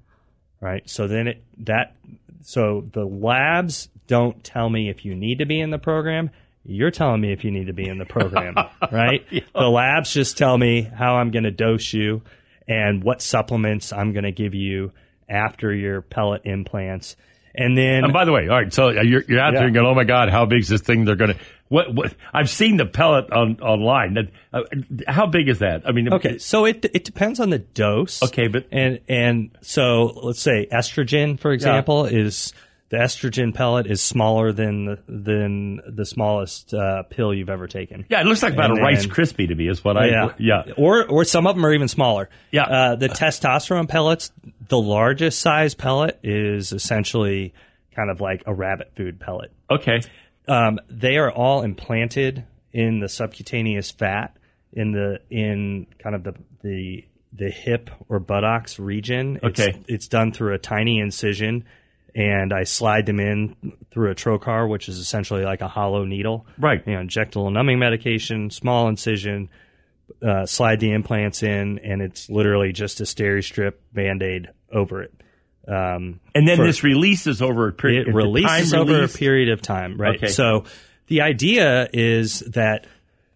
Right. 0.63 0.89
So 0.89 1.07
then 1.07 1.27
it, 1.27 1.43
that, 1.65 1.93
so 2.43 2.87
the 2.93 3.03
labs 3.03 3.89
don't 4.07 4.41
tell 4.43 4.69
me 4.69 4.89
if 4.89 5.03
you 5.03 5.13
need 5.13 5.39
to 5.39 5.45
be 5.45 5.59
in 5.59 5.71
the 5.71 5.77
program. 5.77 6.29
You're 6.65 6.91
telling 6.91 7.19
me 7.19 7.33
if 7.33 7.43
you 7.43 7.51
need 7.51 7.67
to 7.67 7.73
be 7.73 7.87
in 7.89 7.97
the 7.97 8.05
program, 8.05 8.55
right? 8.91 9.25
The 9.53 9.67
labs 9.69 10.13
just 10.13 10.37
tell 10.37 10.57
me 10.57 10.81
how 10.83 11.15
I'm 11.15 11.31
going 11.31 11.43
to 11.43 11.51
dose 11.51 11.91
you 11.91 12.21
and 12.65 13.03
what 13.03 13.21
supplements 13.21 13.91
I'm 13.91 14.13
going 14.13 14.23
to 14.23 14.31
give 14.31 14.53
you 14.55 14.93
after 15.27 15.73
your 15.73 16.01
pellet 16.01 16.43
implants. 16.45 17.17
And 17.55 17.77
then 17.77 18.05
And 18.05 18.13
by 18.13 18.23
the 18.23 18.31
way, 18.31 18.47
all 18.47 18.55
right, 18.55 18.73
so 18.73 18.89
you're, 18.89 19.23
you're 19.27 19.39
out 19.41 19.51
there 19.51 19.63
Yeah. 19.63 19.65
and 19.65 19.73
going, 19.75 19.85
oh 19.85 19.93
my 19.93 20.05
God, 20.05 20.29
how 20.29 20.45
big 20.45 20.61
is 20.61 20.69
this 20.69 20.81
thing 20.81 21.03
they're 21.03 21.17
going 21.17 21.33
to, 21.35 21.39
what, 21.73 21.93
what, 21.95 22.13
I've 22.33 22.49
seen 22.49 22.77
the 22.77 22.85
pellet 22.85 23.31
on, 23.31 23.59
online. 23.61 24.13
That- 24.13 24.29
Uh, 24.53 24.61
how 25.07 25.25
big 25.25 25.49
is 25.49 25.59
that? 25.59 25.81
I 25.87 25.91
mean, 25.91 26.13
Okay, 26.13 26.37
so 26.37 26.65
it 26.65 26.85
it 26.93 27.03
depends 27.03 27.39
on 27.39 27.49
the 27.49 27.57
dose. 27.59 28.21
Okay, 28.21 28.47
but- 28.47 28.67
and 28.71 28.99
and 29.09 29.49
so 29.61 30.03
let's 30.23 30.39
say 30.41 30.67
estrogen, 30.71 31.39
for 31.39 31.51
example, 31.51 32.05
is 32.05 32.53
the 32.89 32.97
estrogen 32.99 33.51
pellet 33.55 33.87
is 33.87 33.99
smaller 34.01 34.51
than 34.51 34.85
the, 34.85 34.99
than 35.07 35.81
the 35.87 36.05
smallest 36.05 36.75
uh, 36.75 37.01
pill 37.09 37.33
you've 37.33 37.49
ever 37.49 37.65
taken. 37.67 38.05
Yeah, 38.07 38.21
it 38.21 38.27
looks 38.27 38.43
like 38.43 38.53
about 38.53 38.69
And 38.69 38.79
a 38.79 38.83
Rice 38.83 39.07
Krispie 39.07 39.47
to 39.47 39.55
me 39.55 39.67
is 39.67 39.83
what 39.83 39.97
I, 39.97 40.05
yeah, 40.09 40.33
yeah. 40.37 40.73
Or 40.77 41.03
or 41.03 41.23
some 41.25 41.47
of 41.47 41.55
them 41.55 41.65
are 41.65 41.73
even 41.73 41.87
smaller. 41.87 42.29
Yeah. 42.51 42.65
Uh, 42.65 42.95
the 42.95 43.09
testosterone 43.09 43.89
pellets, 43.89 44.31
the 44.67 44.77
largest 44.77 45.39
size 45.41 45.73
pellet 45.73 46.19
is 46.21 46.71
essentially 46.71 47.55
kind 47.95 48.11
of 48.11 48.21
like 48.21 48.43
a 48.45 48.53
rabbit 48.53 48.91
food 48.95 49.19
pellet. 49.19 49.51
Okay. 49.71 50.01
Um, 50.47 50.79
they 50.89 51.17
are 51.17 51.31
all 51.31 51.61
implanted 51.61 52.45
in 52.71 52.99
the 52.99 53.07
subcutaneous 53.09 53.91
fat 53.91 54.35
in 54.71 54.91
the 54.91 55.19
in 55.29 55.87
kind 55.99 56.15
of 56.15 56.23
the 56.23 56.35
the 56.63 57.05
the 57.31 57.49
hip 57.49 57.89
or 58.09 58.19
buttocks 58.19 58.77
region. 58.79 59.39
It's, 59.41 59.59
Okay. 59.59 59.81
it's 59.87 60.07
done 60.07 60.31
through 60.33 60.53
a 60.53 60.59
tiny 60.59 60.99
incision, 60.99 61.65
and 62.13 62.53
I 62.53 62.63
slide 62.63 63.05
them 63.07 63.19
in 63.19 63.55
through 63.91 64.11
a 64.11 64.15
trocar, 64.15 64.69
which 64.69 64.87
is 64.89 64.99
essentially 64.99 65.43
like 65.43 65.61
a 65.61 65.67
hollow 65.67 66.05
needle. 66.05 66.45
Right. 66.59 66.83
You 66.85 66.93
know, 66.93 66.99
inject 67.01 67.35
a 67.35 67.39
little 67.39 67.51
numbing 67.51 67.79
medication, 67.79 68.49
small 68.51 68.87
incision, 68.87 69.49
uh, 70.21 70.45
slide 70.45 70.79
the 70.79 70.91
implants 70.91 71.41
in, 71.41 71.79
and 71.79 72.01
it's 72.03 72.29
literally 72.29 72.71
just 72.71 73.01
a 73.01 73.03
steri-strip 73.05 73.81
band-aid 73.93 74.49
over 74.71 75.01
it. 75.01 75.13
Um, 75.67 76.19
And 76.35 76.47
then 76.47 76.57
for- 76.57 76.65
this 76.65 76.83
releases 76.83 77.41
over 77.41 77.67
a 77.69 77.71
period. 77.71 78.07
it 78.09 78.13
releases 78.13 78.73
over 78.73 78.93
release? 78.93 79.15
a 79.15 79.17
period 79.17 79.49
of 79.49 79.61
time, 79.61 79.97
right? 79.97 80.17
Okay. 80.17 80.27
So 80.27 80.65
the 81.07 81.21
idea 81.21 81.87
is 81.93 82.39
that 82.51 82.85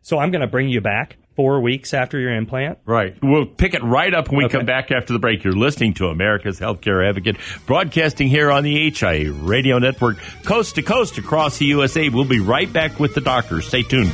so 0.02 0.20
I'm 0.20 0.32
going 0.32 0.42
to 0.42 0.48
bring 0.48 0.70
you 0.70 0.80
back 0.82 1.18
four 1.36 1.60
weeks 1.62 1.94
after 1.94 2.18
your 2.20 2.34
implant. 2.34 2.80
Right. 2.86 3.16
We'll 3.22 3.46
pick 3.46 3.74
it 3.76 3.84
right 3.84 4.12
up 4.14 4.30
when 4.30 4.38
we 4.40 4.46
Okay. 4.46 4.58
come 4.58 4.66
back 4.66 4.90
after 4.92 5.14
the 5.14 5.20
break. 5.20 5.44
You're 5.44 5.54
listening 5.54 5.94
to 5.96 6.08
America's 6.08 6.60
Healthcare 6.60 7.08
Advocate, 7.08 7.38
broadcasting 7.68 8.28
here 8.28 8.50
on 8.52 8.64
the 8.64 8.90
HIA 8.90 9.32
Radio 9.32 9.78
Network, 9.80 10.18
coast 10.44 10.76
to 10.76 10.82
coast 10.82 11.18
across 11.18 11.60
the 11.60 11.66
USA. 11.66 12.10
We'll 12.10 12.24
be 12.26 12.40
right 12.40 12.72
back 12.72 13.00
with 13.00 13.14
the 13.16 13.22
doctor. 13.22 13.62
Stay 13.62 13.84
tuned. 13.84 14.14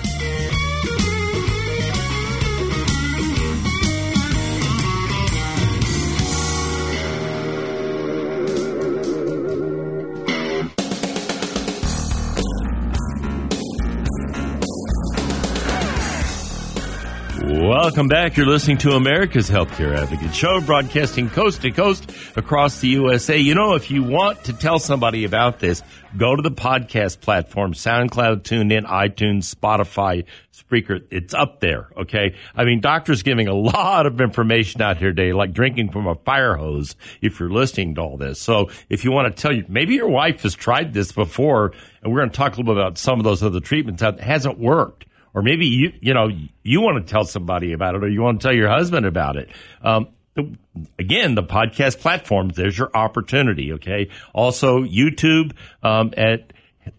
Welcome 17.64 18.10
back. 18.10 18.36
You're 18.36 18.46
listening 18.46 18.78
to 18.80 18.92
America's 18.92 19.50
Healthcare 19.50 19.98
Advocate 19.98 20.36
Show, 20.36 20.60
broadcasting 20.60 21.30
coast 21.30 21.62
to 21.62 21.72
coast 21.72 22.12
across 22.36 22.82
the 22.82 22.90
USA. 22.90 23.38
You 23.38 23.56
know, 23.56 23.76
if 23.76 23.90
you 23.90 24.04
want 24.04 24.44
to 24.44 24.54
tell 24.54 24.80
somebody 24.80 25.24
about 25.24 25.60
this, 25.60 25.82
go 26.18 26.36
to 26.36 26.42
the 26.42 26.52
podcast 26.52 27.22
platform, 27.22 27.72
SoundCloud, 27.72 28.42
TuneIn, 28.42 28.86
iTunes, 28.86 29.56
Spotify, 29.56 30.26
Spreaker. 30.54 31.06
It's 31.10 31.34
up 31.34 31.62
there, 31.62 31.88
okay? 31.96 32.36
I 32.54 32.66
mean, 32.66 32.82
doctors 32.82 33.24
giving 33.24 33.48
a 33.48 33.54
lot 33.56 34.08
of 34.08 34.20
information 34.20 34.82
out 34.82 34.98
here 34.98 35.12
today, 35.12 35.32
like 35.32 35.54
drinking 35.54 35.94
from 35.94 36.06
a 36.06 36.16
fire 36.16 36.58
hose, 36.58 36.98
if 37.22 37.40
you're 37.40 37.50
listening 37.50 37.96
to 37.96 38.02
all 38.02 38.18
this. 38.18 38.42
So 38.42 38.72
if 38.90 39.06
you 39.06 39.14
want 39.14 39.34
to 39.34 39.42
tell 39.42 39.56
you, 39.56 39.64
maybe 39.70 39.94
your 39.94 40.10
wife 40.10 40.42
has 40.42 40.54
tried 40.54 40.94
this 40.94 41.14
before, 41.14 41.72
and 42.02 42.12
we're 42.12 42.20
going 42.20 42.30
to 42.30 42.36
talk 42.36 42.56
a 42.56 42.58
little 42.58 42.74
bit 42.74 42.82
about 42.82 42.98
some 42.98 43.22
of 43.22 43.24
those 43.24 43.42
other 43.42 43.62
treatments 43.62 44.02
that 44.02 44.20
hasn't 44.20 44.60
worked 44.60 45.06
or 45.34 45.42
maybe 45.42 45.66
you 45.66 45.94
you 46.02 46.14
know 46.14 46.30
you 46.64 46.82
want 46.82 47.06
to 47.06 47.12
tell 47.12 47.26
somebody 47.26 47.74
about 47.74 47.96
it 47.96 48.04
or 48.04 48.10
you 48.10 48.22
want 48.22 48.42
to 48.42 48.48
tell 48.48 48.56
your 48.56 48.70
husband 48.70 49.06
about 49.06 49.36
it. 49.38 49.50
Um, 49.82 50.08
the, 50.36 50.56
again 50.98 51.36
the 51.36 51.44
podcast 51.44 52.00
platforms 52.00 52.56
there's 52.56 52.78
your 52.78 52.90
opportunity 52.96 53.74
okay? 53.74 54.10
Also 54.34 54.84
youtube 54.84 55.54
um, 55.84 56.14
at 56.18 56.54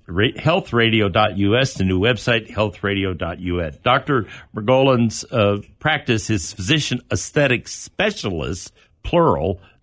ra- 0.07 0.29
healthradio.us 0.37 1.75
the 1.75 1.85
new 1.85 1.99
website 1.99 2.49
healthradio.us 2.49 3.77
dr 3.79 4.27
Margolin's 4.55 5.25
uh, 5.33 5.61
practice 5.81 6.31
is 6.31 6.53
physician 6.53 7.01
aesthetic 7.11 7.67
specialist 7.67 8.73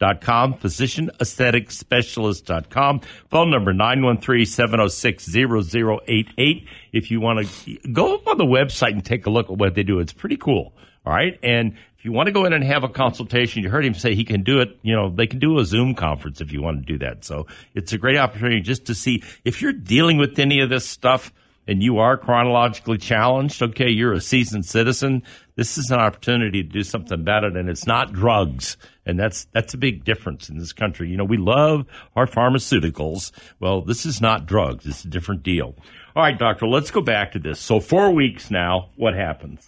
plural.com, 0.01 0.55
physicianaestheticspecialist.com, 0.55 3.01
phone 3.29 3.51
number 3.51 3.73
913-706-0088. 3.73 6.67
If 6.91 7.11
you 7.11 7.21
want 7.21 7.47
to 7.47 7.77
go 7.91 8.15
up 8.15 8.27
on 8.27 8.37
the 8.37 8.45
website 8.45 8.93
and 8.93 9.05
take 9.05 9.27
a 9.27 9.29
look 9.29 9.49
at 9.49 9.57
what 9.57 9.75
they 9.75 9.83
do, 9.83 9.99
it's 9.99 10.13
pretty 10.13 10.37
cool. 10.37 10.73
All 11.05 11.13
right. 11.13 11.37
And 11.41 11.75
if 11.97 12.05
you 12.05 12.11
want 12.11 12.27
to 12.27 12.31
go 12.31 12.45
in 12.45 12.53
and 12.53 12.63
have 12.63 12.83
a 12.83 12.89
consultation, 12.89 13.63
you 13.63 13.69
heard 13.69 13.85
him 13.85 13.95
say 13.95 14.15
he 14.15 14.23
can 14.23 14.43
do 14.43 14.59
it. 14.59 14.77
You 14.83 14.95
know, 14.95 15.09
they 15.09 15.27
can 15.27 15.39
do 15.39 15.59
a 15.59 15.65
Zoom 15.65 15.95
conference 15.95 16.41
if 16.41 16.51
you 16.51 16.61
want 16.61 16.85
to 16.85 16.85
do 16.85 16.99
that. 16.99 17.25
So 17.25 17.47
it's 17.73 17.93
a 17.93 17.97
great 17.97 18.17
opportunity 18.17 18.61
just 18.61 18.85
to 18.85 18.95
see 18.95 19.23
if 19.43 19.61
you're 19.61 19.73
dealing 19.73 20.17
with 20.17 20.37
any 20.37 20.59
of 20.59 20.69
this 20.69 20.85
stuff 20.85 21.33
and 21.67 21.81
you 21.81 21.99
are 21.99 22.17
chronologically 22.17 22.97
challenged. 22.97 23.61
Okay. 23.61 23.89
You're 23.89 24.13
a 24.13 24.21
seasoned 24.21 24.65
citizen. 24.65 25.23
This 25.55 25.77
is 25.77 25.91
an 25.91 25.99
opportunity 25.99 26.63
to 26.63 26.69
do 26.69 26.83
something 26.83 27.19
about 27.19 27.43
it. 27.43 27.55
And 27.55 27.69
it's 27.69 27.87
not 27.87 28.13
drugs. 28.13 28.77
And 29.05 29.19
that's, 29.19 29.45
that's 29.45 29.73
a 29.73 29.77
big 29.77 30.03
difference 30.03 30.49
in 30.49 30.57
this 30.57 30.73
country. 30.73 31.09
You 31.09 31.17
know, 31.17 31.25
we 31.25 31.37
love 31.37 31.85
our 32.15 32.27
pharmaceuticals. 32.27 33.31
Well, 33.59 33.81
this 33.81 34.05
is 34.05 34.21
not 34.21 34.45
drugs. 34.45 34.85
It's 34.85 35.03
a 35.03 35.07
different 35.07 35.43
deal. 35.43 35.75
All 36.15 36.23
right, 36.23 36.37
doctor, 36.37 36.67
let's 36.67 36.91
go 36.91 37.01
back 37.01 37.31
to 37.31 37.39
this. 37.39 37.59
So 37.59 37.79
four 37.79 38.11
weeks 38.11 38.51
now, 38.51 38.89
what 38.97 39.15
happens? 39.15 39.67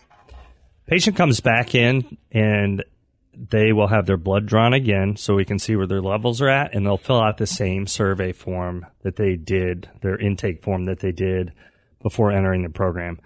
Patient 0.85 1.15
comes 1.15 1.39
back 1.39 1.73
in 1.73 2.17
and 2.31 2.83
they 3.33 3.73
will 3.73 3.87
have 3.87 4.05
their 4.05 4.17
blood 4.17 4.45
drawn 4.45 4.73
again 4.73 5.15
so 5.15 5.35
we 5.35 5.45
can 5.45 5.57
see 5.57 5.75
where 5.75 5.87
their 5.87 6.01
levels 6.01 6.41
are 6.41 6.49
at 6.49 6.75
and 6.75 6.85
they'll 6.85 6.97
fill 6.97 7.21
out 7.21 7.37
the 7.37 7.47
same 7.47 7.87
survey 7.87 8.31
form 8.31 8.85
that 9.01 9.15
they 9.15 9.35
did, 9.35 9.89
their 10.01 10.17
intake 10.17 10.61
form 10.61 10.85
that 10.85 10.99
they 10.99 11.11
did 11.11 11.53
before 12.01 12.31
entering 12.31 12.63
the 12.63 12.69
program. 12.69 13.19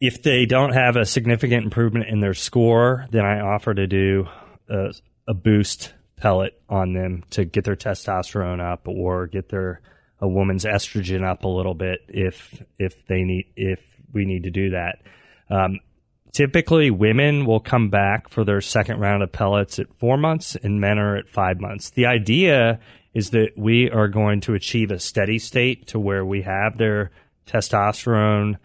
If 0.00 0.22
they 0.22 0.46
don't 0.46 0.74
have 0.74 0.94
a 0.96 1.04
significant 1.04 1.64
improvement 1.64 2.06
in 2.08 2.20
their 2.20 2.34
score, 2.34 3.06
then 3.10 3.24
I 3.24 3.40
offer 3.40 3.74
to 3.74 3.86
do 3.88 4.28
a, 4.68 4.92
a 5.26 5.34
boost 5.34 5.92
pellet 6.16 6.60
on 6.68 6.92
them 6.92 7.24
to 7.30 7.44
get 7.44 7.64
their 7.64 7.76
testosterone 7.76 8.60
up 8.60 8.88
or 8.88 9.26
get 9.26 9.48
their 9.48 9.80
a 10.20 10.28
woman's 10.28 10.64
estrogen 10.64 11.24
up 11.24 11.44
a 11.44 11.48
little 11.48 11.74
bit 11.74 12.00
if 12.08 12.62
if 12.78 13.06
they 13.06 13.22
need 13.22 13.46
if 13.56 13.80
we 14.12 14.24
need 14.24 14.44
to 14.44 14.50
do 14.50 14.70
that. 14.70 14.98
Um, 15.50 15.80
typically, 16.32 16.90
women 16.90 17.46
will 17.46 17.60
come 17.60 17.88
back 17.90 18.28
for 18.28 18.44
their 18.44 18.60
second 18.60 19.00
round 19.00 19.22
of 19.22 19.32
pellets 19.32 19.78
at 19.78 19.86
four 19.98 20.16
months, 20.16 20.56
and 20.56 20.80
men 20.80 20.98
are 20.98 21.16
at 21.16 21.28
five 21.28 21.60
months. 21.60 21.90
The 21.90 22.06
idea 22.06 22.80
is 23.14 23.30
that 23.30 23.52
we 23.56 23.90
are 23.90 24.08
going 24.08 24.40
to 24.42 24.54
achieve 24.54 24.90
a 24.90 24.98
steady 24.98 25.38
state 25.38 25.88
to 25.88 25.98
where 25.98 26.24
we 26.24 26.42
have 26.42 26.78
their 26.78 27.10
testosterone, 27.46 28.56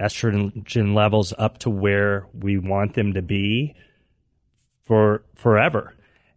estrogen 0.00 0.94
levels 0.94 1.32
up 1.38 1.58
to 1.58 1.70
where 1.70 2.26
we 2.34 2.58
want 2.58 2.94
them 2.94 3.12
to 3.14 3.22
be 3.22 3.74
for 4.92 5.22
forever. 5.36 5.94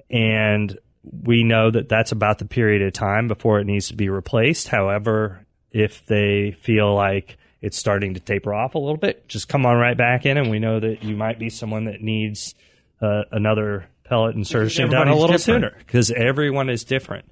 And 0.10 0.80
we 1.04 1.44
know 1.44 1.72
that 1.72 1.90
that's 1.90 2.14
about 2.14 2.40
the 2.40 2.46
period 2.46 2.84
of 2.84 2.94
time 2.94 3.28
before 3.28 3.60
it 3.60 3.66
needs 3.66 3.90
to 3.90 3.96
be 3.96 4.08
replaced. 4.08 4.70
However, 4.70 5.46
if 5.72 6.06
they 6.06 6.56
feel 6.62 6.96
like 6.96 7.38
it's 7.62 7.78
starting 7.78 8.14
to 8.14 8.22
taper 8.22 8.54
off 8.54 8.76
a 8.76 8.78
little 8.78 8.96
bit, 8.96 9.28
just 9.28 9.50
come 9.50 9.66
on 9.66 9.76
right 9.76 9.98
back 9.98 10.26
in, 10.26 10.38
and 10.38 10.50
we 10.50 10.60
know 10.60 10.80
that 10.80 11.04
you 11.04 11.18
might 11.18 11.38
be 11.38 11.50
someone 11.50 11.84
that 11.86 12.00
needs 12.00 12.56
uh, 13.02 13.24
another 13.30 13.88
pellet 14.06 14.36
insertion 14.36 14.90
done 14.90 15.10
a 15.10 15.12
little 15.12 15.36
different. 15.36 15.42
sooner 15.42 15.74
because 15.80 16.12
everyone 16.12 16.70
is 16.70 16.86
different. 16.86 17.26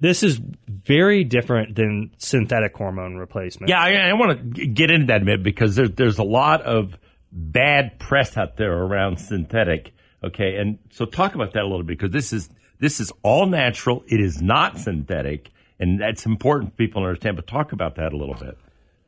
This 0.00 0.24
is 0.24 0.40
very 0.66 1.22
different 1.22 1.76
than 1.76 2.10
synthetic 2.18 2.74
hormone 2.74 3.14
replacement. 3.14 3.68
Yeah, 3.68 3.80
I, 3.80 4.08
I 4.08 4.12
want 4.14 4.56
to 4.56 4.66
get 4.66 4.90
into 4.90 5.06
that 5.06 5.22
a 5.22 5.24
bit 5.24 5.44
because 5.44 5.76
there, 5.76 5.86
there's 5.86 6.18
a 6.18 6.24
lot 6.24 6.62
of 6.62 6.98
bad 7.30 8.00
press 8.00 8.36
out 8.36 8.56
there 8.56 8.72
around 8.72 9.18
synthetic. 9.18 9.94
Okay, 10.24 10.56
and 10.56 10.78
so 10.90 11.04
talk 11.04 11.34
about 11.34 11.52
that 11.54 11.62
a 11.62 11.66
little 11.66 11.82
bit 11.82 11.98
because 11.98 12.12
this 12.12 12.32
is 12.32 12.48
this 12.78 13.00
is 13.00 13.12
all 13.22 13.46
natural. 13.46 14.04
It 14.08 14.20
is 14.20 14.40
not 14.42 14.78
synthetic, 14.78 15.50
and 15.78 16.00
that's 16.00 16.26
important 16.26 16.72
for 16.72 16.76
people 16.76 17.02
to 17.02 17.08
understand. 17.08 17.36
But 17.36 17.46
talk 17.46 17.72
about 17.72 17.96
that 17.96 18.12
a 18.12 18.16
little 18.16 18.34
bit. 18.34 18.56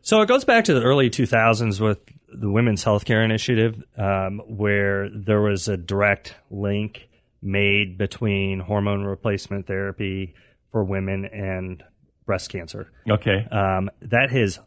So 0.03 0.21
it 0.21 0.27
goes 0.27 0.45
back 0.45 0.65
to 0.65 0.75
the 0.75 0.83
early 0.83 1.09
2000s 1.09 1.81
with 1.81 2.01
the 2.29 2.51
Women's 2.51 2.85
Healthcare 2.85 3.25
Initiative, 3.25 3.83
um, 3.97 4.41
where 4.47 5.09
there 5.09 5.41
was 5.41 5.67
a 5.69 5.77
direct 5.77 6.35
link 6.51 7.09
made 7.41 7.97
between 7.97 8.61
hormone 8.61 9.05
replacement 9.05 9.67
therapy 9.67 10.35
for 10.73 10.85
women 10.85 11.25
and 11.27 11.83
breast 12.27 12.51
cancer. 12.51 12.91
Okay, 13.09 13.47
Um, 13.51 13.91
that 14.03 14.31
has 14.31 14.59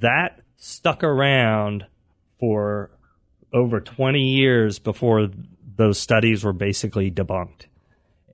that 0.00 0.40
stuck 0.56 1.04
around 1.04 1.86
for 2.40 2.90
over 3.52 3.80
20 3.80 4.20
years 4.20 4.78
before 4.78 5.28
those 5.76 5.98
studies 5.98 6.44
were 6.44 6.52
basically 6.52 7.10
debunked. 7.10 7.66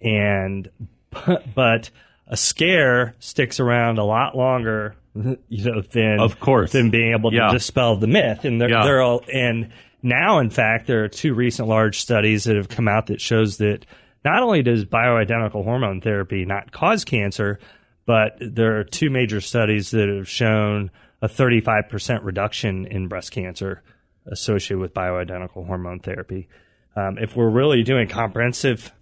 And 0.01 0.69
but 1.55 1.91
a 2.27 2.37
scare 2.37 3.15
sticks 3.19 3.61
around 3.61 3.99
a 3.99 4.05
lot 4.05 4.37
longer, 4.37 4.95
you 5.15 5.65
know, 5.71 5.83
than 5.83 6.21
Of 6.21 6.41
course. 6.41 6.73
than 6.73 6.91
being 6.91 7.13
able 7.13 7.31
to 7.31 7.37
Yeah. 7.37 7.53
dispel 7.53 7.97
the 7.97 8.07
myth. 8.07 8.45
And 8.45 8.61
they're, 8.61 8.71
Yeah. 8.71 8.85
they're 8.85 9.03
all 9.03 9.23
and 9.33 9.71
now, 10.05 10.39
in 10.41 10.51
fact, 10.51 10.89
there 10.89 11.05
are 11.05 11.09
two 11.09 11.33
recent 11.33 11.69
large 11.69 12.01
studies 12.01 12.45
that 12.45 12.57
have 12.57 12.69
come 12.69 12.89
out 12.89 13.07
that 13.07 13.21
shows 13.21 13.59
that 13.59 13.87
not 14.25 14.43
only 14.43 14.63
does 14.63 14.85
bioidentical 14.85 15.63
hormone 15.65 16.01
therapy 16.01 16.45
not 16.45 16.73
cause 16.73 17.05
cancer, 17.05 17.61
but 18.05 18.37
there 18.41 18.79
are 18.81 18.85
two 18.85 19.11
major 19.11 19.41
studies 19.41 19.93
that 19.93 20.09
have 20.09 20.29
shown 20.29 20.91
a 21.21 21.29
35% 21.29 22.25
reduction 22.25 22.87
in 22.87 23.07
breast 23.07 23.31
cancer 23.31 23.81
associated 24.27 24.79
with 24.81 24.93
bioidentical 24.93 25.67
hormone 25.67 26.01
therapy. 26.01 26.49
Um, 26.95 27.19
if 27.19 27.37
we're 27.37 27.51
really 27.51 27.83
doing 27.83 28.09
comprehensive 28.09 28.93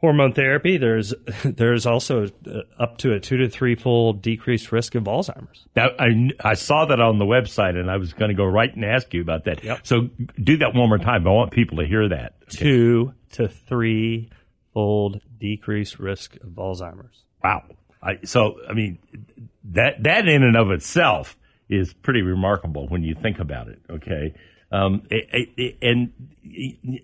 hormone 0.00 0.32
therapy, 0.32 0.76
there's 0.76 1.14
there's 1.44 1.86
also 1.86 2.28
uh, 2.46 2.60
up 2.78 2.98
to 2.98 3.12
a 3.12 3.20
two 3.20 3.36
to 3.38 3.48
three 3.48 3.74
fold 3.74 4.22
decreased 4.22 4.72
risk 4.72 4.94
of 4.94 5.04
Alzheimer's. 5.04 5.66
Now, 5.74 5.88
I, 5.98 6.30
I 6.40 6.54
saw 6.54 6.86
that 6.86 7.00
on 7.00 7.18
the 7.18 7.24
website, 7.24 7.78
and 7.78 7.90
I 7.90 7.96
was 7.96 8.12
going 8.12 8.30
to 8.30 8.36
go 8.36 8.44
right 8.44 8.74
and 8.74 8.84
ask 8.84 9.12
you 9.14 9.20
about 9.20 9.44
that. 9.44 9.64
Yep. 9.64 9.86
So 9.86 10.08
do 10.42 10.58
that 10.58 10.74
one 10.74 10.88
more 10.88 10.98
time. 10.98 11.26
I 11.26 11.30
want 11.30 11.52
people 11.52 11.78
to 11.78 11.86
hear 11.86 12.08
that. 12.08 12.48
Two 12.48 13.14
to 13.32 13.48
three 13.48 14.30
fold 14.72 15.20
decreased 15.38 15.98
risk 15.98 16.36
of 16.36 16.50
Alzheimer's. 16.50 17.24
Wow. 17.42 17.64
I, 18.02 18.18
so, 18.24 18.56
I 18.68 18.72
mean, 18.72 18.98
that 19.72 20.02
that 20.04 20.28
in 20.28 20.42
and 20.42 20.56
of 20.56 20.70
itself 20.70 21.36
is 21.68 21.92
pretty 21.92 22.22
remarkable 22.22 22.86
when 22.88 23.02
you 23.02 23.14
think 23.14 23.40
about 23.40 23.68
it. 23.68 23.80
Okay. 23.90 24.34
Um, 24.72 25.06
and 25.80 26.12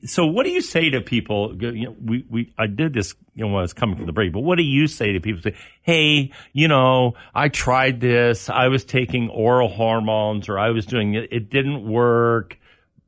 so, 0.05 0.27
what 0.27 0.45
do 0.45 0.51
you 0.51 0.61
say 0.61 0.91
to 0.91 1.01
people? 1.01 1.55
You 1.61 1.87
know, 1.87 1.97
we, 2.03 2.25
we 2.29 2.53
I 2.59 2.67
did 2.67 2.93
this 2.93 3.15
you 3.35 3.45
know 3.45 3.53
when 3.53 3.59
I 3.59 3.63
was 3.63 3.73
coming 3.73 3.99
to 3.99 4.05
the 4.05 4.13
break, 4.13 4.33
but 4.33 4.41
what 4.41 4.57
do 4.57 4.65
you 4.65 4.87
say 4.89 5.13
to 5.13 5.21
people? 5.21 5.43
Say, 5.43 5.57
hey, 5.83 6.33
you 6.53 6.69
know, 6.69 7.15
I 7.35 7.49
tried 7.49 8.01
this. 8.01 8.51
I 8.51 8.69
was 8.69 8.85
taking 8.85 9.29
oral 9.29 9.69
hormones, 9.69 10.49
or 10.49 10.59
I 10.59 10.71
was 10.71 10.87
doing 10.87 11.15
it. 11.15 11.33
It 11.33 11.51
didn't 11.51 11.87
work. 11.89 12.59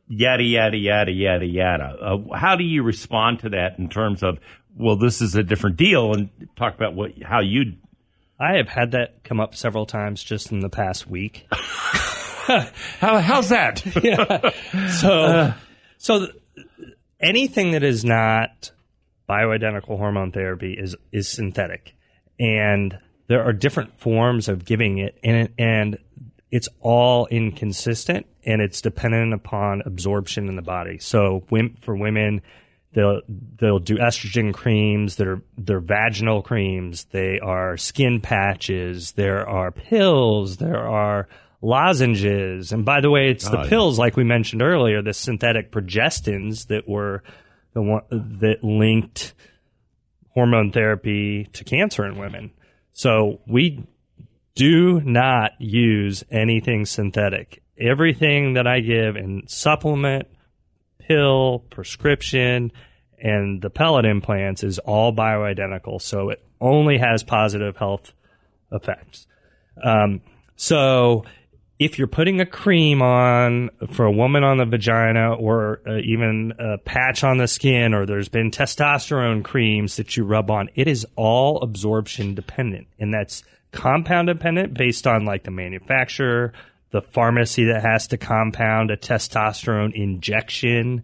Yada 0.07 0.45
yada 0.45 0.77
yada 0.77 1.11
yada 1.11 1.47
yada. 1.47 1.85
Uh, 1.85 2.37
how 2.37 2.57
do 2.57 2.65
you 2.65 2.83
respond 2.83 3.41
to 3.41 3.51
that 3.51 3.79
in 3.79 3.89
terms 3.89 4.23
of 4.23 4.39
well, 4.77 4.97
this 4.97 5.21
is 5.21 5.35
a 5.35 5.43
different 5.43 5.77
deal, 5.77 6.13
and 6.13 6.29
talk 6.57 6.75
about 6.75 6.95
what 6.95 7.21
how 7.23 7.41
you 7.41 7.75
I 8.39 8.57
have 8.57 8.69
had 8.69 8.93
that 8.93 9.25
come 9.25 9.41
up 9.41 9.55
several 9.55 9.87
times 9.87 10.23
just 10.23 10.53
in 10.53 10.61
the 10.61 10.69
past 10.69 11.07
week. 11.09 11.49
How, 13.01 13.21
how's 13.21 13.49
that? 13.49 13.83
So, 15.01 15.23
uh. 15.23 15.55
so 15.99 16.27
th- 16.27 16.33
anything 17.21 17.73
that 17.73 17.83
is 17.83 18.05
not 18.05 18.71
bioidentical 19.29 19.97
hormone 19.97 20.31
therapy 20.31 20.75
is 20.75 20.95
is 21.11 21.29
synthetic, 21.29 21.95
and 22.39 22.99
there 23.29 23.45
are 23.45 23.53
different 23.53 23.99
forms 23.99 24.49
of 24.49 24.65
giving 24.65 24.99
it, 24.99 25.19
and 25.25 25.37
it, 25.37 25.55
and 25.59 25.99
it's 26.51 26.69
all 26.81 27.27
inconsistent, 27.27 28.27
and 28.45 28.61
it's 28.61 28.83
dependent 28.83 29.33
upon 29.33 29.83
absorption 29.87 30.49
in 30.49 30.57
the 30.57 30.63
body. 30.63 30.99
So, 30.99 31.45
for 31.81 31.97
women. 31.97 32.43
They'll 32.93 33.23
they'll 33.27 33.81
do 33.81 33.97
estrogen 33.97 34.55
creams. 34.55 35.17
They're 35.17 35.43
they're 35.59 35.81
vaginal 35.81 36.43
creams. 36.43 37.07
They 37.11 37.41
are 37.41 37.77
skin 37.77 38.21
patches. 38.21 39.11
There 39.13 39.49
are 39.49 39.73
pills. 39.73 40.59
There 40.59 40.87
are 40.87 41.27
lozenges. 41.65 42.73
And 42.73 42.85
by 42.85 43.01
the 43.01 43.11
way, 43.11 43.31
it's 43.31 43.49
the 43.49 43.65
pills, 43.65 43.99
like 43.99 44.17
we 44.17 44.25
mentioned 44.25 44.63
earlier, 44.63 45.03
the 45.03 45.15
synthetic 45.15 45.73
progestins 45.73 46.67
that 46.69 46.89
were 46.89 47.23
the 47.73 47.83
one 47.83 48.03
that 48.11 48.63
linked 48.63 49.35
hormone 50.31 50.73
therapy 50.73 51.49
to 51.53 51.65
cancer 51.65 52.05
in 52.05 52.19
women. 52.19 52.53
So 52.93 53.41
we 53.47 53.87
do 54.55 55.01
not 55.01 55.53
use 55.59 56.23
anything 56.31 56.85
synthetic. 56.85 57.63
Everything 57.79 58.55
that 58.55 58.67
I 58.67 58.81
give 58.81 59.17
in 59.17 59.49
supplement, 59.49 60.29
pill, 60.99 61.65
prescription, 61.71 62.73
and 63.19 63.61
the 63.63 63.71
pellet 63.71 64.05
implants 64.05 64.63
is 64.63 64.79
all 64.79 65.13
bioidentical. 65.13 66.01
So 66.01 66.29
it 66.29 66.45
only 66.61 66.99
has 66.99 67.25
positive 67.25 67.77
health 67.77 68.13
effects. 68.71 69.27
Um, 69.83 70.21
so 70.57 71.25
if 71.79 71.99
you're 71.99 72.07
putting 72.07 72.41
a 72.41 72.47
cream 72.47 73.03
on 73.03 73.71
for 73.93 74.05
a 74.05 74.13
woman 74.13 74.45
on 74.45 74.59
the 74.59 74.65
vagina 74.65 75.35
or 75.35 75.81
uh, 75.87 75.97
even 75.99 76.53
a 76.59 76.79
patch 76.79 77.25
on 77.25 77.39
the 77.39 77.49
skin 77.49 77.95
or 77.95 78.07
there's 78.07 78.29
been 78.29 78.51
testosterone 78.51 79.45
creams 79.45 79.97
that 79.97 80.17
you 80.17 80.25
rub 80.25 80.51
on 80.51 80.71
it 80.75 80.87
is 80.87 81.07
all 81.17 81.61
absorption 81.63 82.35
dependent. 82.35 82.87
And 82.99 83.13
that's 83.13 83.43
compound 83.73 84.29
dependent 84.29 84.75
based 84.75 85.07
on 85.07 85.25
like 85.25 85.43
the 85.43 85.51
manufacturer 85.51 86.53
the 86.91 87.03
pharmacy 87.03 87.65
that 87.65 87.83
has 87.83 88.07
to 88.07 88.17
compound 88.17 88.93
a 88.93 88.97
testosterone 88.97 89.93
injection 89.95 91.03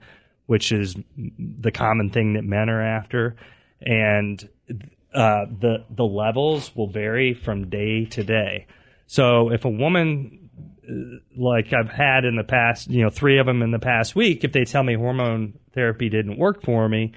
which 0.51 0.73
is 0.73 0.97
the 1.39 1.71
common 1.71 2.11
thing 2.11 2.33
that 2.33 2.43
men 2.43 2.69
are 2.69 2.83
after. 2.83 3.37
And 3.81 4.49
uh, 5.15 5.45
the 5.47 5.85
the 5.89 6.05
levels 6.05 6.75
will 6.75 6.89
vary 6.89 7.35
from 7.35 7.71
day 7.71 8.07
to 8.07 8.25
day. 8.25 8.67
So 9.07 9.53
if 9.53 9.65
a 9.65 9.69
woman 9.69 10.50
like 11.37 11.73
I've 11.73 11.91
had 11.91 12.25
in 12.25 12.37
the 12.37 12.45
past, 12.45 12.91
you 12.91 13.03
know, 13.03 13.11
three 13.11 13.39
of 13.39 13.47
them 13.47 13.63
in 13.63 13.71
the 13.71 13.79
past 13.79 14.15
week, 14.17 14.45
if 14.45 14.53
they 14.53 14.65
tell 14.65 14.83
me 14.83 14.95
hormone 14.95 15.59
therapy 15.73 16.09
didn't 16.09 16.39
work 16.39 16.63
for 16.63 16.89
me, 16.89 17.13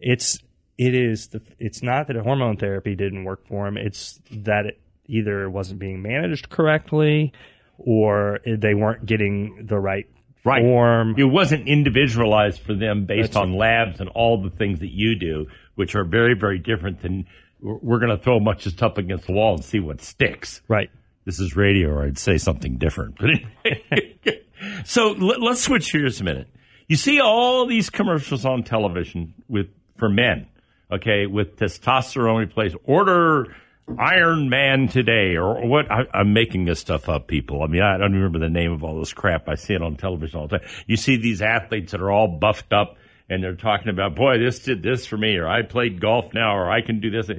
it's 0.00 0.38
it 0.78 0.94
is 0.94 1.28
the 1.28 1.40
it's 1.58 1.82
not 1.82 2.06
that 2.08 2.16
hormone 2.16 2.56
therapy 2.56 2.94
didn't 2.94 3.24
work 3.24 3.46
for 3.48 3.64
them. 3.64 3.76
It's 3.76 4.20
that 4.30 4.66
it 4.66 4.80
either 5.06 5.44
it 5.44 5.50
wasn't 5.50 5.80
being 5.80 6.02
managed 6.02 6.50
correctly 6.50 7.32
or 7.78 8.40
they 8.46 8.74
weren't 8.74 9.06
getting 9.06 9.66
the 9.66 9.78
right 9.78 10.06
Right. 10.44 10.62
form. 10.62 11.16
It 11.18 11.24
wasn't 11.24 11.66
individualized 11.66 12.60
for 12.60 12.72
them 12.72 13.04
based 13.04 13.32
That's 13.32 13.36
on 13.36 13.54
labs 13.56 13.98
and 13.98 14.08
all 14.10 14.40
the 14.40 14.50
things 14.50 14.78
that 14.78 14.92
you 14.92 15.16
do, 15.16 15.48
which 15.74 15.96
are 15.96 16.04
very, 16.04 16.34
very 16.34 16.60
different 16.60 17.02
than 17.02 17.26
we're, 17.60 17.78
we're 17.82 17.98
going 17.98 18.16
to 18.16 18.22
throw 18.22 18.36
a 18.36 18.40
bunch 18.40 18.64
of 18.64 18.72
stuff 18.72 18.96
against 18.96 19.26
the 19.26 19.32
wall 19.32 19.54
and 19.56 19.64
see 19.64 19.80
what 19.80 20.00
sticks. 20.00 20.62
Right. 20.68 20.88
This 21.26 21.40
is 21.40 21.56
radio, 21.56 21.90
or 21.90 22.04
I'd 22.04 22.18
say 22.18 22.38
something 22.38 22.78
different. 22.78 23.18
But 23.18 23.30
anyway. 23.64 24.18
so 24.84 25.10
let, 25.10 25.42
let's 25.42 25.60
switch 25.60 25.92
gears 25.92 26.20
a 26.20 26.24
minute. 26.24 26.48
You 26.86 26.96
see 26.96 27.20
all 27.20 27.66
these 27.66 27.90
commercials 27.90 28.46
on 28.46 28.62
television 28.62 29.34
with 29.48 29.66
for 29.98 30.08
men, 30.08 30.46
okay, 30.90 31.26
with 31.26 31.56
testosterone 31.56 32.38
replaced. 32.38 32.76
Order 32.84 33.54
Iron 33.98 34.48
Man 34.48 34.86
today, 34.86 35.36
or 35.36 35.66
what? 35.66 35.90
I, 35.90 36.04
I'm 36.14 36.32
making 36.32 36.64
this 36.64 36.78
stuff 36.78 37.08
up, 37.08 37.26
people. 37.26 37.62
I 37.62 37.66
mean, 37.66 37.82
I 37.82 37.96
don't 37.98 38.12
remember 38.12 38.38
the 38.38 38.48
name 38.48 38.72
of 38.72 38.84
all 38.84 38.98
this 38.98 39.12
crap. 39.12 39.48
I 39.48 39.56
see 39.56 39.74
it 39.74 39.82
on 39.82 39.96
television 39.96 40.38
all 40.38 40.46
the 40.46 40.58
time. 40.58 40.68
You 40.86 40.96
see 40.96 41.16
these 41.16 41.42
athletes 41.42 41.90
that 41.90 42.00
are 42.00 42.10
all 42.10 42.38
buffed 42.38 42.72
up, 42.72 42.96
and 43.28 43.42
they're 43.42 43.56
talking 43.56 43.88
about, 43.88 44.14
boy, 44.14 44.38
this 44.38 44.60
did 44.60 44.82
this 44.82 45.06
for 45.06 45.16
me, 45.16 45.36
or 45.36 45.48
I 45.48 45.62
played 45.62 46.00
golf 46.00 46.32
now, 46.34 46.56
or 46.56 46.70
I 46.70 46.82
can 46.82 47.00
do 47.00 47.10
this 47.10 47.30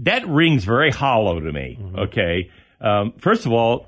that 0.00 0.26
rings 0.26 0.64
very 0.64 0.90
hollow 0.90 1.40
to 1.40 1.52
me. 1.52 1.78
Okay. 1.98 2.50
Um, 2.80 3.12
first 3.18 3.46
of 3.46 3.52
all, 3.52 3.86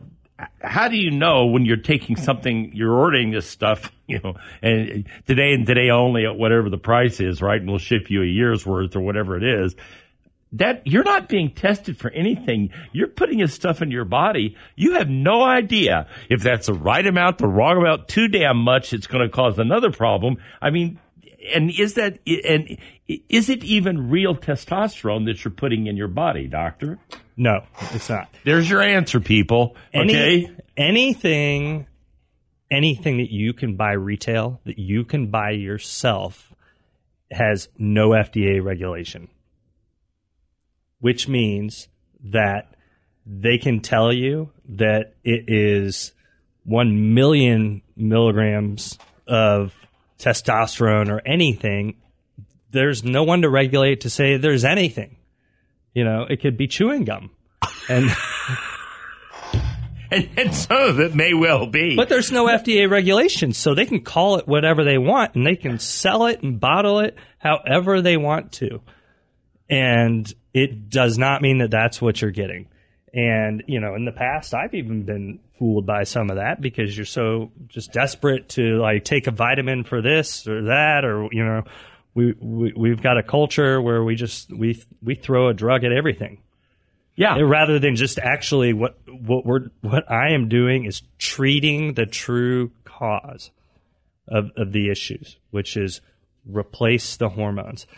how 0.61 0.89
do 0.89 0.97
you 0.97 1.11
know 1.11 1.47
when 1.47 1.65
you're 1.65 1.77
taking 1.77 2.17
something, 2.17 2.71
you're 2.75 2.95
ordering 2.95 3.31
this 3.31 3.47
stuff, 3.47 3.93
you 4.07 4.21
know, 4.23 4.35
and 4.63 5.07
today 5.27 5.53
and 5.53 5.67
today 5.67 5.91
only 5.91 6.25
at 6.27 6.37
whatever 6.37 6.71
the 6.71 6.79
price 6.79 7.21
is, 7.21 7.43
right? 7.43 7.61
And 7.61 7.69
we'll 7.69 7.79
ship 7.79 8.11
you 8.11 8.23
a 8.23 8.27
year's 8.27 8.65
worth 8.65 8.97
or 8.97 9.01
whatever 9.01 9.37
it 9.37 9.43
is. 9.43 9.75
That 10.53 10.87
you're 10.87 11.05
not 11.05 11.29
being 11.29 11.51
tested 11.51 11.99
for 11.99 12.11
anything. 12.11 12.71
You're 12.93 13.09
putting 13.09 13.39
this 13.41 13.53
stuff 13.53 13.83
in 13.83 13.91
your 13.91 14.07
body. 14.07 14.57
You 14.77 14.95
have 14.95 15.11
no 15.11 15.43
idea 15.43 16.07
if 16.31 16.43
that's 16.43 16.69
the 16.69 16.73
right 16.73 17.07
amount, 17.07 17.37
the 17.37 17.47
wrong 17.47 17.77
amount, 17.77 18.09
too 18.09 18.29
damn 18.29 18.57
much. 18.57 18.95
It's 18.95 19.07
going 19.07 19.23
to 19.23 19.29
cause 19.29 19.59
another 19.59 19.91
problem. 19.91 20.39
I 20.63 20.71
mean, 20.71 20.99
and 21.55 21.71
is 21.71 21.95
that 21.95 22.19
and 22.27 22.79
is 23.07 23.49
it 23.49 23.65
even 23.65 24.11
real 24.11 24.35
testosterone 24.35 25.27
that 25.27 25.45
you're 25.45 25.53
putting 25.53 25.87
in 25.87 25.97
your 25.97 26.09
body, 26.09 26.47
doctor? 26.47 26.99
No, 27.37 27.65
it's 27.93 28.09
not. 28.09 28.29
There's 28.45 28.69
your 28.69 28.83
answer, 28.83 29.21
people. 29.21 29.77
Any, 29.93 30.15
Okay. 30.15 30.57
Anything, 30.77 31.87
anything 32.71 33.19
that 33.19 33.33
you 33.33 33.53
can 33.53 33.77
buy 33.77 33.93
retail, 33.93 34.61
that 34.65 34.79
you 34.79 35.05
can 35.05 35.29
buy 35.29 35.51
yourself, 35.51 36.53
has 37.31 37.69
no 37.79 38.11
FDA 38.11 38.63
regulation, 38.63 39.29
which 41.01 41.29
means 41.29 41.89
that 42.25 42.75
they 43.27 43.59
can 43.59 43.81
tell 43.81 44.13
you 44.13 44.51
that 44.69 45.15
it 45.25 45.45
is 45.49 46.13
1 46.65 47.15
million 47.15 47.83
milligrams 47.97 48.99
of 49.27 49.75
testosterone 50.19 51.11
or 51.11 51.21
anything. 51.27 51.97
There's 52.71 53.05
no 53.05 53.25
one 53.25 53.43
to 53.43 53.49
regulate 53.49 54.03
to 54.03 54.11
say 54.11 54.37
there's 54.37 54.65
anything. 54.65 55.17
You 55.95 56.05
know, 56.05 56.27
it 56.29 56.41
could 56.41 56.57
be 56.57 56.69
chewing 56.69 57.05
gum. 57.05 57.31
And 57.89 58.11
And, 60.11 60.29
and 60.37 60.55
some 60.55 60.81
of 60.81 61.01
it 61.01 61.15
may 61.15 61.35
well 61.35 61.67
be. 61.67 61.95
But 61.95 62.09
there's 62.09 62.33
no 62.33 62.47
FDA 62.47 62.91
regulation, 62.91 63.53
so 63.53 63.75
they 63.75 63.85
can 63.85 64.03
call 64.03 64.37
it 64.37 64.49
whatever 64.49 64.85
they 64.85 64.99
want 64.99 65.35
and 65.35 65.47
they 65.47 65.57
can 65.57 65.79
sell 65.79 66.27
it 66.27 66.43
and 66.43 66.59
bottle 66.59 67.01
it 67.01 67.17
however 67.39 68.01
they 68.01 68.17
want 68.17 68.53
to. 68.53 68.81
And 69.69 70.33
it 70.55 70.89
does 70.89 71.19
not 71.19 71.43
mean 71.43 71.59
that 71.59 71.71
that's 71.71 72.01
what 72.01 72.23
you're 72.23 72.31
getting. 72.31 72.69
And, 73.19 73.65
you 73.67 73.81
know, 73.81 73.97
in 73.97 74.05
the 74.05 74.13
past, 74.13 74.55
I've 74.55 74.75
even 74.75 75.03
been 75.03 75.41
fooled 75.59 75.87
by 75.87 76.05
some 76.05 76.31
of 76.31 76.37
that 76.37 76.61
because 76.61 76.97
you're 76.97 77.05
so 77.05 77.51
just 77.67 77.93
desperate 77.93 78.51
to 78.51 78.79
like 78.81 79.05
take 79.05 79.27
a 79.27 79.33
vitamin 79.33 79.83
for 79.83 80.01
this 80.01 80.47
or 80.47 80.67
that, 80.67 81.05
or, 81.05 81.29
you 81.33 81.45
know, 81.45 81.65
we, 82.15 82.33
we, 82.39 82.73
we've 82.77 83.03
got 83.03 83.19
a 83.19 83.25
culture 83.25 83.83
where 83.83 84.05
we 84.05 84.15
just, 84.15 84.53
we, 84.57 84.81
we 85.03 85.17
throw 85.17 85.49
a 85.49 85.55
drug 85.55 85.83
at 85.83 85.91
everything 85.91 86.39
yeah. 87.19 87.37
rather 87.41 87.81
than 87.81 87.97
just 87.97 88.21
actually 88.21 88.73
what 88.73 88.97
what 89.09 89.45
we're 89.45 89.71
what 89.81 90.09
I 90.09 90.35
am 90.35 90.49
doing 90.49 90.85
is 90.85 91.03
treating 91.19 91.95
the 91.95 92.07
true 92.07 92.71
cause 92.85 93.51
of 94.29 94.53
of 94.57 94.71
the 94.71 94.89
issues, 94.91 95.37
which 95.51 95.77
is 95.77 96.01
replace 96.47 97.17
the 97.17 97.29
hormones. 97.29 97.89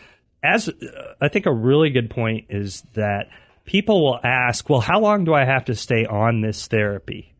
As 0.43 0.69
uh, 0.69 1.13
I 1.21 1.27
think 1.27 1.45
a 1.45 1.53
really 1.53 1.91
good 1.91 2.09
point 2.09 2.47
is 2.49 2.81
that 2.95 3.29
people 3.65 4.03
will 4.03 4.19
ask, 4.23 4.69
well, 4.69 4.81
how 4.81 4.99
long 4.99 5.25
do 5.25 5.33
I 5.33 5.45
have 5.45 5.65
to 5.65 5.75
stay 5.75 6.05
on 6.05 6.41
this 6.41 6.67
therapy? 6.67 7.33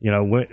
You 0.00 0.10
know, 0.10 0.24
when, 0.24 0.46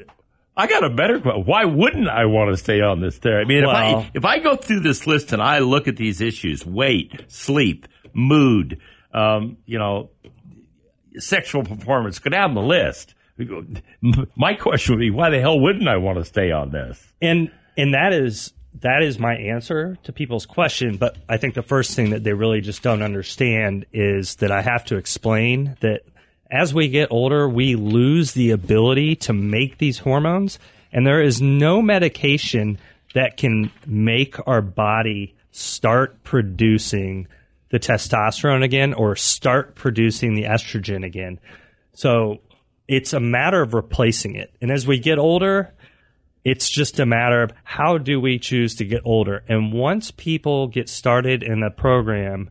I 0.55 0.67
got 0.67 0.83
a 0.83 0.89
better 0.89 1.19
question. 1.19 1.45
Why 1.45 1.65
wouldn't 1.65 2.09
I 2.09 2.25
want 2.25 2.51
to 2.51 2.57
stay 2.57 2.81
on 2.81 2.99
this 2.99 3.17
therapy? 3.17 3.57
I 3.57 3.61
mean, 3.61 3.63
if 3.63 3.69
I 3.69 4.11
if 4.13 4.25
I 4.25 4.39
go 4.39 4.55
through 4.57 4.81
this 4.81 5.07
list 5.07 5.31
and 5.31 5.41
I 5.41 5.59
look 5.59 5.87
at 5.87 5.95
these 5.95 6.19
issues, 6.19 6.65
weight, 6.65 7.25
sleep, 7.29 7.87
mood, 8.13 8.79
um, 9.13 9.57
you 9.65 9.79
know, 9.79 10.09
sexual 11.15 11.63
performance, 11.63 12.19
go 12.19 12.29
down 12.29 12.55
the 12.55 12.61
list. 12.61 13.15
My 14.35 14.55
question 14.55 14.95
would 14.95 14.99
be, 14.99 15.11
why 15.11 15.29
the 15.29 15.39
hell 15.39 15.57
wouldn't 15.57 15.87
I 15.87 15.95
want 15.95 16.17
to 16.17 16.25
stay 16.25 16.51
on 16.51 16.71
this? 16.71 17.01
and 17.21 17.51
and 17.77 17.93
that 17.93 18.11
is 18.11 18.51
that 18.81 19.03
is 19.03 19.19
my 19.19 19.35
answer 19.35 19.97
to 20.03 20.13
people's 20.13 20.45
question 20.45 20.97
but 20.97 21.17
i 21.27 21.37
think 21.37 21.53
the 21.53 21.63
first 21.63 21.95
thing 21.95 22.11
that 22.11 22.23
they 22.23 22.33
really 22.33 22.61
just 22.61 22.81
don't 22.81 23.01
understand 23.01 23.85
is 23.93 24.35
that 24.35 24.51
i 24.51 24.61
have 24.61 24.85
to 24.85 24.97
explain 24.97 25.75
that 25.81 26.01
as 26.51 26.73
we 26.73 26.87
get 26.87 27.11
older 27.11 27.47
we 27.47 27.75
lose 27.75 28.33
the 28.33 28.51
ability 28.51 29.15
to 29.15 29.33
make 29.33 29.77
these 29.77 29.99
hormones 29.99 30.59
and 30.91 31.05
there 31.05 31.21
is 31.21 31.41
no 31.41 31.81
medication 31.81 32.79
that 33.13 33.37
can 33.37 33.71
make 33.85 34.35
our 34.47 34.61
body 34.61 35.35
start 35.51 36.23
producing 36.23 37.27
the 37.69 37.79
testosterone 37.79 38.63
again 38.63 38.93
or 38.93 39.15
start 39.15 39.75
producing 39.75 40.33
the 40.33 40.43
estrogen 40.43 41.05
again. 41.05 41.39
So 41.93 42.39
it's 42.87 43.13
a 43.13 43.19
matter 43.19 43.61
of 43.61 43.73
replacing 43.73 44.35
it. 44.35 44.51
And 44.61 44.71
as 44.71 44.87
we 44.87 44.99
get 44.99 45.19
older 45.19 45.73
it's 46.43 46.69
just 46.69 46.99
a 46.99 47.05
matter 47.05 47.43
of 47.43 47.51
how 47.63 47.97
do 47.97 48.19
we 48.19 48.39
choose 48.39 48.75
to 48.75 48.85
get 48.85 49.01
older. 49.05 49.43
And 49.47 49.73
once 49.73 50.11
people 50.11 50.67
get 50.67 50.89
started 50.89 51.43
in 51.43 51.59
the 51.59 51.69
program, 51.69 52.49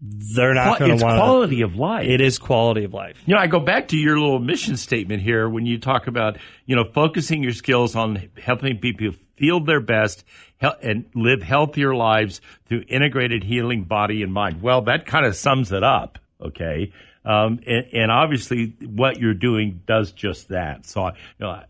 they're 0.00 0.54
not 0.54 0.78
going 0.78 0.92
it's 0.92 1.00
to 1.00 1.06
want 1.06 1.18
quality 1.18 1.62
of 1.62 1.76
life. 1.76 2.06
It 2.06 2.20
is 2.20 2.38
quality 2.38 2.84
of 2.84 2.92
life. 2.92 3.16
You 3.26 3.34
know, 3.34 3.40
I 3.40 3.46
go 3.46 3.60
back 3.60 3.88
to 3.88 3.96
your 3.96 4.18
little 4.18 4.38
mission 4.38 4.76
statement 4.76 5.22
here 5.22 5.48
when 5.48 5.66
you 5.66 5.78
talk 5.78 6.06
about, 6.06 6.36
you 6.66 6.76
know, 6.76 6.84
focusing 6.84 7.42
your 7.42 7.52
skills 7.52 7.96
on 7.96 8.28
helping 8.42 8.78
people 8.78 9.12
feel 9.36 9.60
their 9.60 9.80
best 9.80 10.24
and 10.60 11.06
live 11.14 11.42
healthier 11.42 11.94
lives 11.94 12.40
through 12.66 12.84
integrated 12.88 13.44
healing 13.44 13.84
body 13.84 14.22
and 14.22 14.32
mind. 14.32 14.62
Well, 14.62 14.82
that 14.82 15.06
kind 15.06 15.26
of 15.26 15.36
sums 15.36 15.72
it 15.72 15.82
up, 15.82 16.18
okay? 16.40 16.92
Um, 17.24 17.60
and, 17.66 17.86
and 17.92 18.10
obviously, 18.10 18.76
what 18.84 19.18
you're 19.18 19.32
doing 19.32 19.80
does 19.86 20.12
just 20.12 20.48
that. 20.48 20.84
So, 20.84 21.06
you 21.06 21.12
know, 21.40 21.62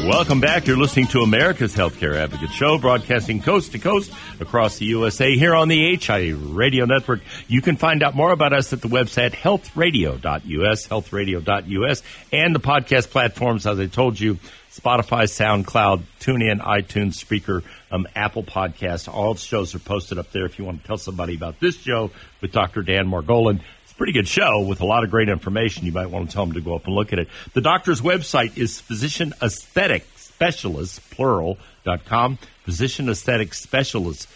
Welcome 0.05 0.39
back. 0.39 0.67
You're 0.67 0.77
listening 0.77 1.07
to 1.07 1.21
America's 1.21 1.73
Healthcare 1.73 2.15
Advocate 2.15 2.51
Show, 2.51 2.77
broadcasting 2.77 3.41
coast 3.41 3.71
to 3.71 3.79
coast 3.79 4.13
across 4.39 4.77
the 4.77 4.85
USA 4.85 5.35
here 5.35 5.55
on 5.55 5.67
the 5.67 5.95
HI 5.95 6.29
Radio 6.29 6.85
Network. 6.85 7.21
You 7.47 7.59
can 7.63 7.75
find 7.75 8.03
out 8.03 8.15
more 8.15 8.31
about 8.31 8.53
us 8.53 8.71
at 8.71 8.81
the 8.81 8.87
website 8.87 9.31
healthradio.us, 9.31 10.87
healthradio.us, 10.87 12.03
and 12.31 12.53
the 12.53 12.59
podcast 12.59 13.09
platforms, 13.09 13.65
as 13.65 13.79
I 13.79 13.87
told 13.87 14.19
you, 14.19 14.37
Spotify, 14.71 15.23
SoundCloud, 15.23 16.03
TuneIn, 16.19 16.61
iTunes, 16.61 17.15
Spreaker, 17.15 17.63
um, 17.89 18.07
Apple 18.15 18.43
Podcast. 18.43 19.11
All 19.11 19.33
shows 19.33 19.73
are 19.73 19.79
posted 19.79 20.19
up 20.19 20.31
there 20.31 20.45
if 20.45 20.59
you 20.59 20.65
want 20.65 20.81
to 20.81 20.87
tell 20.87 20.97
somebody 20.97 21.33
about 21.33 21.59
this 21.59 21.77
show 21.77 22.11
with 22.41 22.51
Dr. 22.51 22.83
Dan 22.83 23.07
Margolin 23.07 23.61
pretty 23.97 24.13
good 24.13 24.27
show 24.27 24.61
with 24.61 24.81
a 24.81 24.85
lot 24.85 25.03
of 25.03 25.11
great 25.11 25.29
information. 25.29 25.85
You 25.85 25.91
might 25.91 26.09
want 26.09 26.29
to 26.29 26.33
tell 26.33 26.45
them 26.45 26.55
to 26.55 26.61
go 26.61 26.75
up 26.75 26.85
and 26.85 26.95
look 26.95 27.13
at 27.13 27.19
it. 27.19 27.27
The 27.53 27.61
doctor's 27.61 28.01
website 28.01 28.57
is 28.57 28.81
physician 28.81 29.33
aesthetic 29.41 30.05
specialist, 30.15 31.09
plural, 31.11 31.57
dot 31.83 32.05
com, 32.05 32.39
physician 32.63 33.09
aesthetic 33.09 33.53
specialist, 33.53 34.27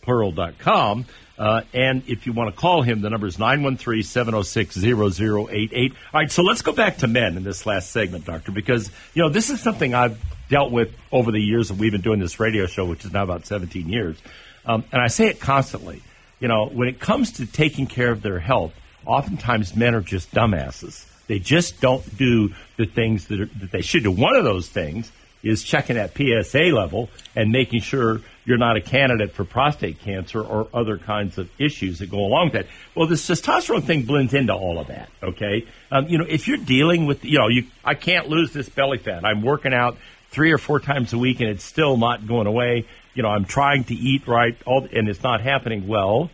plural, 0.00 0.32
dot 0.32 0.58
com. 0.58 1.04
Uh, 1.38 1.62
and 1.74 2.02
if 2.06 2.26
you 2.26 2.32
want 2.32 2.54
to 2.54 2.60
call 2.60 2.82
him, 2.82 3.00
the 3.00 3.10
number 3.10 3.26
is 3.26 3.36
913-706-0088. 3.36 5.90
All 5.90 6.20
right, 6.20 6.30
so 6.30 6.42
let's 6.42 6.62
go 6.62 6.72
back 6.72 6.98
to 6.98 7.08
men 7.08 7.36
in 7.36 7.42
this 7.42 7.66
last 7.66 7.90
segment, 7.90 8.26
Doctor, 8.26 8.52
because, 8.52 8.92
you 9.14 9.22
know, 9.22 9.28
this 9.28 9.50
is 9.50 9.60
something 9.60 9.92
I've 9.92 10.20
dealt 10.48 10.70
with 10.70 10.94
over 11.10 11.32
the 11.32 11.40
years 11.40 11.68
that 11.68 11.78
we've 11.78 11.90
been 11.90 12.02
doing 12.02 12.20
this 12.20 12.38
radio 12.38 12.66
show, 12.66 12.84
which 12.84 13.04
is 13.04 13.12
now 13.12 13.24
about 13.24 13.46
17 13.46 13.88
years. 13.88 14.16
Um, 14.64 14.84
and 14.92 15.02
I 15.02 15.08
say 15.08 15.26
it 15.26 15.40
constantly. 15.40 16.02
You 16.38 16.46
know, 16.48 16.66
when 16.66 16.86
it 16.86 17.00
comes 17.00 17.32
to 17.32 17.46
taking 17.46 17.86
care 17.86 18.12
of 18.12 18.22
their 18.22 18.38
health, 18.38 18.72
oftentimes 19.06 19.76
men 19.76 19.94
are 19.94 20.00
just 20.00 20.30
dumbasses. 20.32 21.06
They 21.26 21.38
just 21.38 21.80
don't 21.80 22.16
do 22.16 22.52
the 22.76 22.86
things 22.86 23.28
that, 23.28 23.40
are, 23.40 23.46
that 23.46 23.70
they 23.70 23.82
should 23.82 24.02
do. 24.02 24.10
One 24.10 24.36
of 24.36 24.44
those 24.44 24.68
things 24.68 25.10
is 25.42 25.62
checking 25.62 25.96
that 25.96 26.16
PSA 26.16 26.74
level 26.74 27.08
and 27.34 27.50
making 27.50 27.80
sure 27.80 28.20
you're 28.44 28.58
not 28.58 28.76
a 28.76 28.80
candidate 28.80 29.32
for 29.32 29.44
prostate 29.44 30.00
cancer 30.00 30.40
or 30.40 30.68
other 30.74 30.98
kinds 30.98 31.38
of 31.38 31.48
issues 31.58 31.98
that 31.98 32.10
go 32.10 32.18
along 32.18 32.46
with 32.46 32.52
that. 32.52 32.66
Well, 32.94 33.06
this 33.06 33.28
testosterone 33.28 33.84
thing 33.84 34.02
blends 34.02 34.34
into 34.34 34.54
all 34.54 34.78
of 34.78 34.88
that. 34.88 35.08
Okay, 35.22 35.66
um, 35.90 36.06
you 36.08 36.18
know, 36.18 36.26
if 36.28 36.48
you're 36.48 36.58
dealing 36.58 37.06
with, 37.06 37.24
you 37.24 37.38
know, 37.38 37.48
you 37.48 37.64
I 37.84 37.94
can't 37.94 38.28
lose 38.28 38.52
this 38.52 38.68
belly 38.68 38.98
fat. 38.98 39.24
I'm 39.24 39.42
working 39.42 39.74
out 39.74 39.96
three 40.30 40.52
or 40.52 40.58
four 40.58 40.80
times 40.80 41.12
a 41.12 41.18
week 41.18 41.40
and 41.40 41.48
it's 41.48 41.64
still 41.64 41.96
not 41.96 42.26
going 42.26 42.46
away. 42.46 42.86
You 43.14 43.22
know, 43.22 43.28
I'm 43.28 43.44
trying 43.44 43.84
to 43.84 43.94
eat 43.94 44.26
right, 44.26 44.56
all, 44.64 44.88
and 44.92 45.08
it's 45.08 45.22
not 45.22 45.42
happening. 45.42 45.86
Well, 45.86 46.30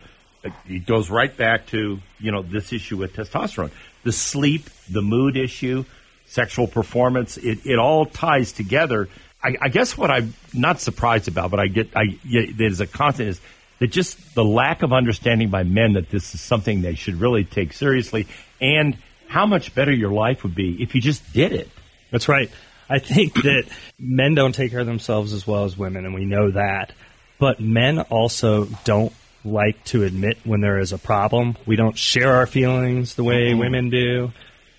it 0.67 0.85
goes 0.85 1.09
right 1.09 1.35
back 1.35 1.67
to 1.67 1.99
you 2.19 2.31
know 2.31 2.41
this 2.41 2.71
issue 2.73 2.97
with 2.97 3.13
testosterone, 3.15 3.71
the 4.03 4.11
sleep, 4.11 4.69
the 4.89 5.01
mood 5.01 5.37
issue, 5.37 5.85
sexual 6.25 6.67
performance. 6.67 7.37
It, 7.37 7.65
it 7.65 7.79
all 7.79 8.05
ties 8.05 8.51
together. 8.51 9.09
I, 9.43 9.55
I 9.61 9.69
guess 9.69 9.97
what 9.97 10.11
I'm 10.11 10.33
not 10.53 10.79
surprised 10.81 11.27
about, 11.27 11.51
but 11.51 11.59
I 11.59 11.67
get 11.67 11.89
I 11.95 12.17
there's 12.55 12.81
a 12.81 12.87
constant 12.87 13.29
is 13.29 13.41
that 13.79 13.87
just 13.87 14.35
the 14.35 14.43
lack 14.43 14.83
of 14.83 14.91
understanding 14.93 15.49
by 15.49 15.63
men 15.63 15.93
that 15.93 16.09
this 16.09 16.35
is 16.35 16.41
something 16.41 16.81
they 16.81 16.95
should 16.95 17.19
really 17.19 17.43
take 17.43 17.73
seriously, 17.73 18.27
and 18.61 18.97
how 19.27 19.45
much 19.45 19.73
better 19.75 19.91
your 19.91 20.11
life 20.11 20.43
would 20.43 20.55
be 20.55 20.81
if 20.81 20.95
you 20.95 21.01
just 21.01 21.33
did 21.33 21.53
it. 21.53 21.69
That's 22.11 22.27
right. 22.27 22.49
I 22.89 22.99
think 22.99 23.33
that 23.43 23.65
men 23.97 24.35
don't 24.35 24.53
take 24.53 24.71
care 24.71 24.81
of 24.81 24.87
themselves 24.87 25.33
as 25.33 25.45
well 25.45 25.65
as 25.65 25.77
women, 25.77 26.05
and 26.05 26.13
we 26.13 26.25
know 26.25 26.51
that. 26.51 26.91
But 27.37 27.61
men 27.61 27.99
also 27.99 28.65
don't 28.83 29.13
like 29.43 29.83
to 29.85 30.03
admit 30.03 30.37
when 30.43 30.61
there 30.61 30.79
is 30.79 30.93
a 30.93 30.97
problem. 30.97 31.57
We 31.65 31.75
don't 31.75 31.97
share 31.97 32.35
our 32.35 32.47
feelings 32.47 33.15
the 33.15 33.23
way 33.23 33.49
mm-hmm. 33.49 33.59
women 33.59 33.89
do. 33.89 34.31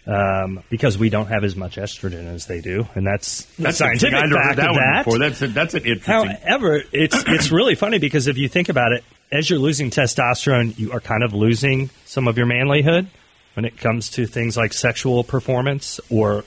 Um, 0.07 0.65
because 0.71 0.97
we 0.97 1.11
don't 1.11 1.27
have 1.27 1.45
as 1.45 1.55
much 1.55 1.77
estrogen 1.77 2.27
as 2.27 2.47
they 2.47 2.63
do, 2.63 2.89
and 2.95 3.07
that's 3.07 3.45
that's 3.57 3.77
scientific 3.79 4.19
fact 4.19 4.57
that 4.57 4.71
of 4.71 4.75
that. 4.75 5.05
Before. 5.05 5.19
That's 5.19 5.43
a, 5.43 5.49
that's 5.49 5.75
an 5.75 5.85
interesting. 5.85 6.37
However, 6.43 6.83
it's 6.91 7.23
it's 7.29 7.53
really 7.53 7.75
funny 7.75 7.99
because 7.99 8.27
if 8.27 8.39
you 8.39 8.49
think 8.49 8.71
about 8.71 8.93
it, 8.93 9.05
as 9.31 9.49
you're 9.49 9.59
losing 9.59 9.91
testosterone, 9.91 10.77
you 10.79 10.91
are 10.93 11.01
kind 11.01 11.23
of 11.23 11.35
losing 11.35 11.91
some 12.07 12.29
of 12.29 12.39
your 12.39 12.47
manlyhood 12.47 13.09
when 13.55 13.65
it 13.65 13.77
comes 13.77 14.09
to 14.11 14.27
things 14.27 14.57
like 14.57 14.73
sexual 14.73 15.23
performance 15.23 16.01
or 16.11 16.45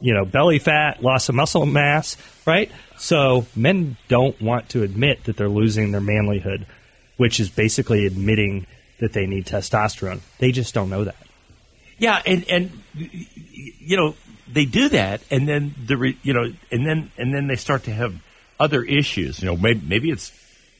you 0.00 0.14
know 0.14 0.24
belly 0.24 0.58
fat, 0.58 1.02
loss 1.02 1.28
of 1.28 1.34
muscle 1.34 1.66
mass, 1.66 2.16
right? 2.46 2.72
So 2.96 3.46
men 3.54 3.96
don't 4.08 4.40
want 4.40 4.70
to 4.70 4.82
admit 4.82 5.24
that 5.24 5.36
they're 5.36 5.48
losing 5.48 5.92
their 5.92 6.00
manlyhood 6.00 6.66
which 7.16 7.40
is 7.40 7.48
basically 7.48 8.06
admitting 8.06 8.66
that 8.98 9.12
they 9.12 9.26
need 9.26 9.46
testosterone. 9.46 10.20
They 10.38 10.52
just 10.52 10.74
don't 10.74 10.90
know 10.90 11.04
that. 11.04 11.16
Yeah, 11.98 12.20
and 12.26 12.44
and 12.48 12.70
you 12.94 13.96
know 13.96 14.14
they 14.52 14.64
do 14.64 14.88
that, 14.90 15.22
and 15.30 15.48
then 15.48 15.74
the 15.86 16.14
you 16.22 16.34
know, 16.34 16.52
and 16.70 16.86
then 16.86 17.10
and 17.16 17.34
then 17.34 17.46
they 17.46 17.56
start 17.56 17.84
to 17.84 17.92
have 17.92 18.14
other 18.60 18.82
issues. 18.82 19.40
You 19.40 19.46
know, 19.46 19.56
maybe 19.56 19.80
maybe 19.86 20.10
it's 20.10 20.30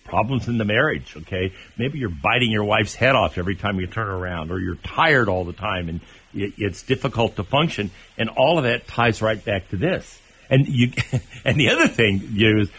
problems 0.04 0.46
in 0.46 0.58
the 0.58 0.64
marriage. 0.64 1.14
Okay, 1.16 1.52
maybe 1.78 1.98
you're 1.98 2.10
biting 2.10 2.50
your 2.50 2.64
wife's 2.64 2.94
head 2.94 3.14
off 3.14 3.38
every 3.38 3.56
time 3.56 3.80
you 3.80 3.86
turn 3.86 4.08
around, 4.08 4.50
or 4.50 4.60
you're 4.60 4.76
tired 4.76 5.28
all 5.28 5.44
the 5.44 5.54
time, 5.54 5.88
and 5.88 6.00
it's 6.34 6.82
difficult 6.82 7.36
to 7.36 7.44
function. 7.44 7.90
And 8.18 8.28
all 8.28 8.58
of 8.58 8.64
that 8.64 8.86
ties 8.86 9.22
right 9.22 9.42
back 9.42 9.70
to 9.70 9.76
this. 9.76 10.20
And 10.50 10.68
you, 10.68 10.92
and 11.44 11.58
the 11.58 11.70
other 11.70 11.88
thing 11.88 12.30
you 12.32 12.60
is 12.60 12.70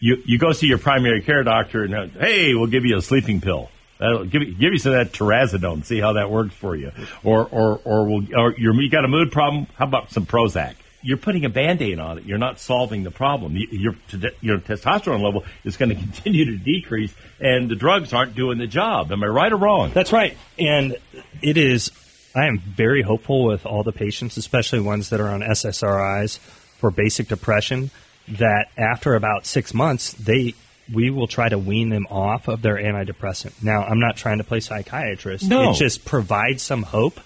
you 0.00 0.22
you 0.24 0.38
go 0.38 0.52
see 0.52 0.66
your 0.66 0.78
primary 0.78 1.22
care 1.22 1.44
doctor 1.44 1.84
and 1.84 2.12
hey, 2.12 2.54
we'll 2.54 2.66
give 2.66 2.84
you 2.84 2.96
a 2.96 3.02
sleeping 3.02 3.40
pill. 3.40 3.70
That'll 3.98 4.24
give 4.24 4.42
you, 4.42 4.54
give 4.54 4.72
you 4.72 4.78
some 4.78 4.94
of 4.94 4.98
that 4.98 5.12
trazodone. 5.12 5.84
See 5.84 6.00
how 6.00 6.14
that 6.14 6.30
works 6.30 6.54
for 6.54 6.74
you. 6.74 6.90
Or 7.22 7.46
or 7.46 7.80
or 7.84 8.06
we'll 8.06 8.34
or 8.34 8.54
you're, 8.56 8.74
you 8.80 8.90
got 8.90 9.04
a 9.04 9.08
mood 9.08 9.30
problem. 9.30 9.66
How 9.76 9.86
about 9.86 10.10
some 10.10 10.24
Prozac? 10.26 10.74
You're 11.02 11.18
putting 11.18 11.46
a 11.46 11.48
band-aid 11.48 11.98
on 11.98 12.18
it. 12.18 12.24
You're 12.24 12.38
not 12.38 12.58
solving 12.58 13.04
the 13.04 13.10
problem. 13.10 13.56
Your 13.56 13.94
your 14.40 14.58
testosterone 14.58 15.22
level 15.22 15.44
is 15.64 15.76
going 15.76 15.90
to 15.94 15.94
continue 15.94 16.46
to 16.46 16.56
decrease, 16.56 17.14
and 17.38 17.70
the 17.70 17.76
drugs 17.76 18.14
aren't 18.14 18.34
doing 18.34 18.56
the 18.56 18.66
job. 18.66 19.12
Am 19.12 19.22
I 19.22 19.26
right 19.26 19.52
or 19.52 19.56
wrong? 19.56 19.90
That's 19.92 20.12
right. 20.12 20.36
And 20.58 20.96
it 21.42 21.58
is. 21.58 21.90
I 22.34 22.46
am 22.46 22.58
very 22.60 23.02
hopeful 23.02 23.44
with 23.44 23.66
all 23.66 23.82
the 23.82 23.92
patients, 23.92 24.36
especially 24.36 24.80
ones 24.80 25.10
that 25.10 25.20
are 25.20 25.28
on 25.28 25.40
SSRIs 25.40 26.38
for 26.38 26.90
basic 26.90 27.28
depression 27.28 27.90
that 28.28 28.68
after 28.76 29.14
about 29.14 29.46
six 29.46 29.74
months, 29.74 30.12
they 30.14 30.54
we 30.92 31.10
will 31.10 31.26
try 31.26 31.48
to 31.48 31.58
wean 31.58 31.88
them 31.88 32.06
off 32.10 32.48
of 32.48 32.62
their 32.62 32.76
antidepressant. 32.76 33.62
Now, 33.62 33.82
I'm 33.84 34.00
not 34.00 34.16
trying 34.16 34.38
to 34.38 34.44
play 34.44 34.60
psychiatrist. 34.60 35.48
No. 35.48 35.70
It 35.70 35.74
just 35.74 36.04
provides 36.04 36.62
some 36.62 36.82
hope 36.82 37.20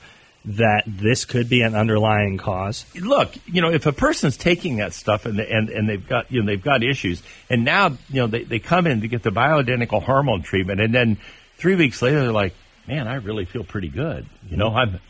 that 0.45 0.83
this 0.87 1.25
could 1.25 1.49
be 1.49 1.63
an 1.63 1.75
underlying 1.75 2.37
cause. 2.37 2.85
Look, 2.95 3.35
you 3.47 3.63
know, 3.63 3.71
if 3.71 3.87
a 3.87 3.93
person's 3.93 4.37
taking 4.37 4.77
that 4.77 4.93
stuff 4.93 5.25
and 5.25 5.41
and, 5.41 5.71
and 5.71 5.89
they've 5.89 6.07
got 6.07 6.31
you 6.31 6.41
know 6.41 6.47
they've 6.47 6.63
got 6.63 6.83
issues, 6.83 7.23
and 7.49 7.65
now 7.65 7.89
you 8.11 8.21
know 8.21 8.27
they, 8.27 8.45
they 8.45 8.59
come 8.59 8.87
in 8.87 9.01
to 9.01 9.09
get 9.09 9.23
the 9.23 9.31
bioidentical 9.31 10.03
hormone 10.03 10.43
treatment, 10.43 10.81
and 10.81 10.95
then 10.95 11.17
three 11.57 11.75
weeks 11.75 12.03
later 12.03 12.21
they're 12.21 12.33
like, 12.33 12.55
man, 12.87 13.09
I 13.09 13.17
really 13.17 13.47
feel 13.47 13.65
pretty 13.65 13.89
good. 13.89 14.27
You 14.51 14.59
know, 14.59 14.69
I'm 14.75 15.01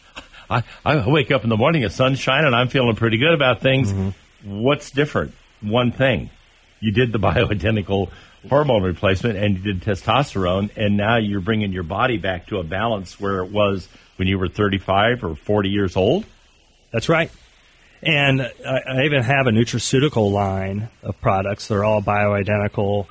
I, 0.50 0.62
I 0.84 1.06
wake 1.06 1.30
up 1.30 1.44
in 1.44 1.50
the 1.50 1.58
morning, 1.58 1.82
the 1.82 1.90
sun's 1.90 2.18
shining, 2.18 2.54
I'm 2.54 2.68
feeling 2.68 2.96
pretty 2.96 3.18
good 3.18 3.34
about 3.34 3.60
things. 3.60 3.92
Mm-hmm. 3.92 4.10
What's 4.44 4.90
different? 4.90 5.34
One 5.60 5.92
thing. 5.92 6.30
You 6.80 6.92
did 6.92 7.12
the 7.12 7.18
bioidentical 7.18 8.10
hormone 8.48 8.82
replacement 8.82 9.36
and 9.36 9.56
you 9.56 9.74
did 9.74 9.82
testosterone, 9.82 10.70
and 10.76 10.96
now 10.96 11.16
you're 11.16 11.40
bringing 11.40 11.72
your 11.72 11.82
body 11.82 12.18
back 12.18 12.46
to 12.48 12.58
a 12.58 12.64
balance 12.64 13.20
where 13.20 13.42
it 13.42 13.50
was 13.50 13.88
when 14.16 14.28
you 14.28 14.38
were 14.38 14.48
35 14.48 15.24
or 15.24 15.34
40 15.34 15.68
years 15.68 15.96
old. 15.96 16.24
That's 16.92 17.08
right. 17.08 17.30
And 18.02 18.42
I, 18.42 18.80
I 18.86 19.04
even 19.04 19.22
have 19.22 19.46
a 19.46 19.50
nutraceutical 19.50 20.30
line 20.30 20.88
of 21.02 21.20
products. 21.20 21.66
They're 21.66 21.84
all 21.84 22.00
bioidentical 22.00 23.06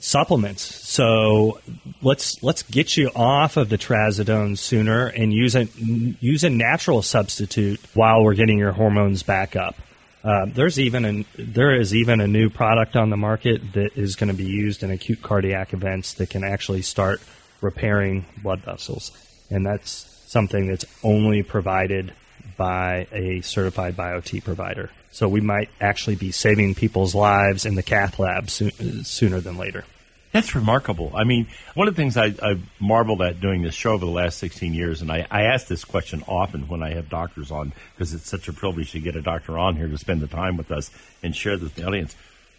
supplements. 0.00 0.62
So 0.62 1.60
let's 2.02 2.42
let's 2.42 2.62
get 2.62 2.96
you 2.96 3.10
off 3.14 3.56
of 3.56 3.68
the 3.68 3.78
trazodone 3.78 4.58
sooner 4.58 5.06
and 5.06 5.32
use 5.32 5.54
a 5.54 5.64
use 5.64 6.42
a 6.42 6.50
natural 6.50 7.02
substitute 7.02 7.80
while 7.94 8.24
we're 8.24 8.34
getting 8.34 8.58
your 8.58 8.72
hormones 8.72 9.22
back 9.22 9.54
up. 9.54 9.76
Uh, 10.22 10.46
there's 10.46 10.78
even 10.78 11.04
a, 11.04 11.24
there 11.38 11.74
is 11.74 11.94
even 11.94 12.20
a 12.20 12.26
new 12.26 12.50
product 12.50 12.94
on 12.94 13.10
the 13.10 13.16
market 13.16 13.72
that 13.72 13.96
is 13.96 14.16
going 14.16 14.28
to 14.28 14.36
be 14.36 14.44
used 14.44 14.82
in 14.82 14.90
acute 14.90 15.22
cardiac 15.22 15.72
events 15.72 16.14
that 16.14 16.28
can 16.28 16.44
actually 16.44 16.82
start 16.82 17.20
repairing 17.62 18.26
blood 18.42 18.60
vessels, 18.60 19.12
and 19.50 19.64
that's 19.64 19.90
something 20.26 20.66
that's 20.66 20.84
only 21.02 21.42
provided 21.42 22.12
by 22.56 23.06
a 23.12 23.40
certified 23.40 23.96
Biote 23.96 24.44
provider. 24.44 24.90
So 25.10 25.28
we 25.28 25.40
might 25.40 25.70
actually 25.80 26.16
be 26.16 26.30
saving 26.30 26.74
people's 26.74 27.14
lives 27.14 27.64
in 27.64 27.74
the 27.74 27.82
cath 27.82 28.18
lab 28.18 28.50
so- 28.50 28.68
sooner 29.02 29.40
than 29.40 29.56
later. 29.56 29.84
That's 30.32 30.54
remarkable. 30.54 31.10
I 31.14 31.24
mean, 31.24 31.48
one 31.74 31.88
of 31.88 31.96
the 31.96 32.00
things 32.00 32.16
I, 32.16 32.34
I've 32.40 32.62
marveled 32.78 33.20
at 33.20 33.40
doing 33.40 33.62
this 33.62 33.74
show 33.74 33.92
over 33.92 34.04
the 34.04 34.10
last 34.10 34.38
16 34.38 34.74
years, 34.74 35.02
and 35.02 35.10
I, 35.10 35.26
I 35.28 35.42
ask 35.44 35.66
this 35.66 35.84
question 35.84 36.22
often 36.28 36.68
when 36.68 36.82
I 36.82 36.94
have 36.94 37.08
doctors 37.08 37.50
on, 37.50 37.72
because 37.94 38.14
it's 38.14 38.28
such 38.28 38.46
a 38.46 38.52
privilege 38.52 38.92
to 38.92 39.00
get 39.00 39.16
a 39.16 39.22
doctor 39.22 39.58
on 39.58 39.76
here 39.76 39.88
to 39.88 39.98
spend 39.98 40.20
the 40.20 40.28
time 40.28 40.56
with 40.56 40.70
us 40.70 40.90
and 41.22 41.34
share 41.34 41.56
this 41.56 41.64
with 41.64 41.74
the 41.74 41.84
audience. 41.84 42.14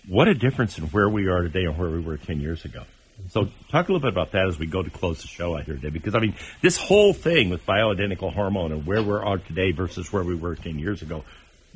What 0.06 0.28
a 0.28 0.34
difference 0.34 0.78
in 0.78 0.86
where 0.86 1.08
we 1.08 1.28
are 1.28 1.44
today 1.44 1.64
and 1.64 1.78
where 1.78 1.90
we 1.90 2.02
were 2.02 2.18
10 2.18 2.42
years 2.42 2.66
ago. 2.66 2.84
So, 3.30 3.50
talk 3.70 3.88
a 3.88 3.92
little 3.94 4.00
bit 4.00 4.12
about 4.12 4.32
that 4.32 4.48
as 4.48 4.58
we 4.58 4.66
go 4.66 4.82
to 4.82 4.90
close 4.90 5.22
the 5.22 5.28
show 5.28 5.56
out 5.56 5.66
here 5.66 5.76
today, 5.76 5.90
because 5.90 6.16
I 6.16 6.20
mean, 6.20 6.34
this 6.62 6.78
whole 6.78 7.14
thing 7.14 7.52
with 7.52 7.66
bioidentical 7.68 8.34
hormone 8.34 8.72
and 8.72 8.86
where 8.86 9.04
we 9.04 9.14
are 9.14 9.38
today 9.38 9.72
versus 9.72 10.12
where 10.12 10.24
we 10.24 10.34
were 10.34 10.56
10 10.56 10.80
years 10.80 11.04
ago, 11.04 11.24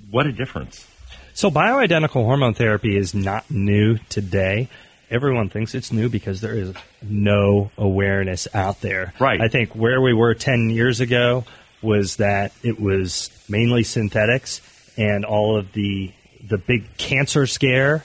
what 0.10 0.26
a 0.26 0.32
difference. 0.32 0.88
So 1.36 1.52
bioidentical 1.52 2.26
hormone 2.26 2.54
therapy 2.54 2.98
is 2.98 3.14
not 3.14 3.52
new 3.52 3.98
today. 4.10 4.70
Everyone 5.10 5.50
thinks 5.50 5.76
it's 5.76 5.92
new 5.92 6.10
because 6.10 6.42
there 6.42 6.54
is 6.54 6.74
no 7.02 7.72
awareness 7.78 8.48
out 8.54 8.82
there. 8.82 9.14
Right. 9.20 9.40
I 9.40 9.48
think 9.48 9.76
where 9.76 10.02
we 10.02 10.14
were 10.14 10.34
10 10.34 10.70
years 10.70 11.00
ago 11.00 11.46
was 11.82 12.16
that 12.18 12.52
it 12.64 12.80
was 12.80 13.30
mainly 13.48 13.84
synthetics 13.84 14.62
and 14.98 15.26
all 15.26 15.58
of 15.58 15.72
the 15.74 16.12
the 16.48 16.58
big 16.58 16.98
cancer 16.98 17.48
scare 17.48 18.04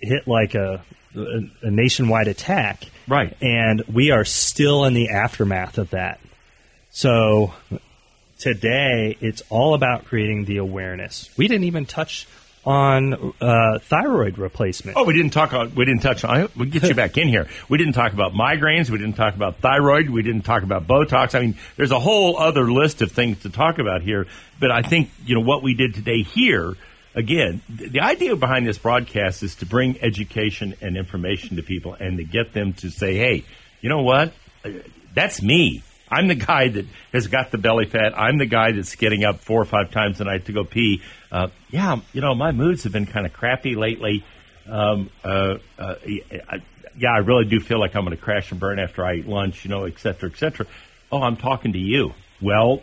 hit 0.00 0.26
like 0.28 0.54
a 0.54 0.82
a, 1.14 1.40
a 1.62 1.70
nationwide 1.70 2.28
attack. 2.28 2.84
Right. 3.06 3.36
And 3.40 3.82
we 3.92 4.10
are 4.10 4.24
still 4.24 4.84
in 4.84 4.94
the 4.94 5.10
aftermath 5.10 5.78
of 5.78 5.90
that. 5.90 6.20
So 6.90 7.54
today 8.38 9.16
it's 9.20 9.42
all 9.50 9.74
about 9.74 10.06
creating 10.06 10.44
the 10.44 10.58
awareness. 10.58 11.30
We 11.36 11.48
didn't 11.48 11.64
even 11.64 11.86
touch 11.86 12.26
on 12.64 13.34
uh, 13.40 13.78
thyroid 13.80 14.38
replacement. 14.38 14.96
Oh, 14.96 15.04
we 15.04 15.14
didn't 15.14 15.32
talk. 15.32 15.52
On, 15.52 15.74
we 15.74 15.84
didn't 15.84 16.02
touch 16.02 16.24
on. 16.24 16.48
We 16.56 16.66
get 16.66 16.84
you 16.84 16.94
back 16.94 17.18
in 17.18 17.28
here. 17.28 17.48
We 17.68 17.78
didn't 17.78 17.94
talk 17.94 18.12
about 18.12 18.32
migraines. 18.32 18.88
We 18.88 18.98
didn't 18.98 19.16
talk 19.16 19.34
about 19.34 19.58
thyroid. 19.58 20.08
We 20.10 20.22
didn't 20.22 20.42
talk 20.42 20.62
about 20.62 20.86
Botox. 20.86 21.34
I 21.34 21.40
mean, 21.40 21.58
there's 21.76 21.90
a 21.90 21.98
whole 21.98 22.38
other 22.38 22.70
list 22.70 23.02
of 23.02 23.12
things 23.12 23.42
to 23.42 23.50
talk 23.50 23.78
about 23.78 24.02
here. 24.02 24.26
But 24.60 24.70
I 24.70 24.82
think 24.82 25.10
you 25.24 25.34
know 25.34 25.40
what 25.40 25.62
we 25.62 25.74
did 25.74 25.94
today 25.94 26.22
here. 26.22 26.74
Again, 27.14 27.60
the 27.68 28.00
idea 28.00 28.36
behind 28.36 28.66
this 28.66 28.78
broadcast 28.78 29.42
is 29.42 29.56
to 29.56 29.66
bring 29.66 30.00
education 30.00 30.74
and 30.80 30.96
information 30.96 31.56
to 31.56 31.62
people 31.62 31.94
and 31.94 32.16
to 32.16 32.24
get 32.24 32.54
them 32.54 32.72
to 32.74 32.90
say, 32.90 33.16
"Hey, 33.16 33.44
you 33.80 33.88
know 33.88 34.02
what? 34.02 34.32
That's 35.14 35.42
me. 35.42 35.82
I'm 36.12 36.28
the 36.28 36.34
guy 36.34 36.68
that 36.68 36.86
has 37.12 37.26
got 37.26 37.50
the 37.50 37.58
belly 37.58 37.86
fat. 37.86 38.12
I'm 38.16 38.36
the 38.36 38.46
guy 38.46 38.72
that's 38.72 38.94
getting 38.96 39.24
up 39.24 39.40
four 39.40 39.60
or 39.60 39.64
five 39.64 39.90
times 39.90 40.20
a 40.20 40.24
night 40.24 40.44
to 40.46 40.52
go 40.52 40.62
pee. 40.62 41.00
Uh, 41.30 41.48
yeah, 41.70 42.00
you 42.12 42.20
know, 42.20 42.34
my 42.34 42.52
moods 42.52 42.84
have 42.84 42.92
been 42.92 43.06
kind 43.06 43.24
of 43.24 43.32
crappy 43.32 43.74
lately. 43.74 44.22
Um, 44.68 45.10
uh, 45.24 45.54
uh, 45.78 45.94
yeah, 46.96 47.12
I 47.14 47.18
really 47.18 47.46
do 47.46 47.58
feel 47.58 47.80
like 47.80 47.96
I'm 47.96 48.04
going 48.04 48.16
to 48.16 48.22
crash 48.22 48.50
and 48.50 48.60
burn 48.60 48.78
after 48.78 49.04
I 49.04 49.14
eat 49.14 49.26
lunch, 49.26 49.64
you 49.64 49.70
know, 49.70 49.84
et 49.84 49.98
cetera, 49.98 50.30
et 50.30 50.36
cetera. 50.36 50.66
Oh, 51.10 51.22
I'm 51.22 51.36
talking 51.36 51.72
to 51.72 51.78
you. 51.78 52.12
Well, 52.40 52.82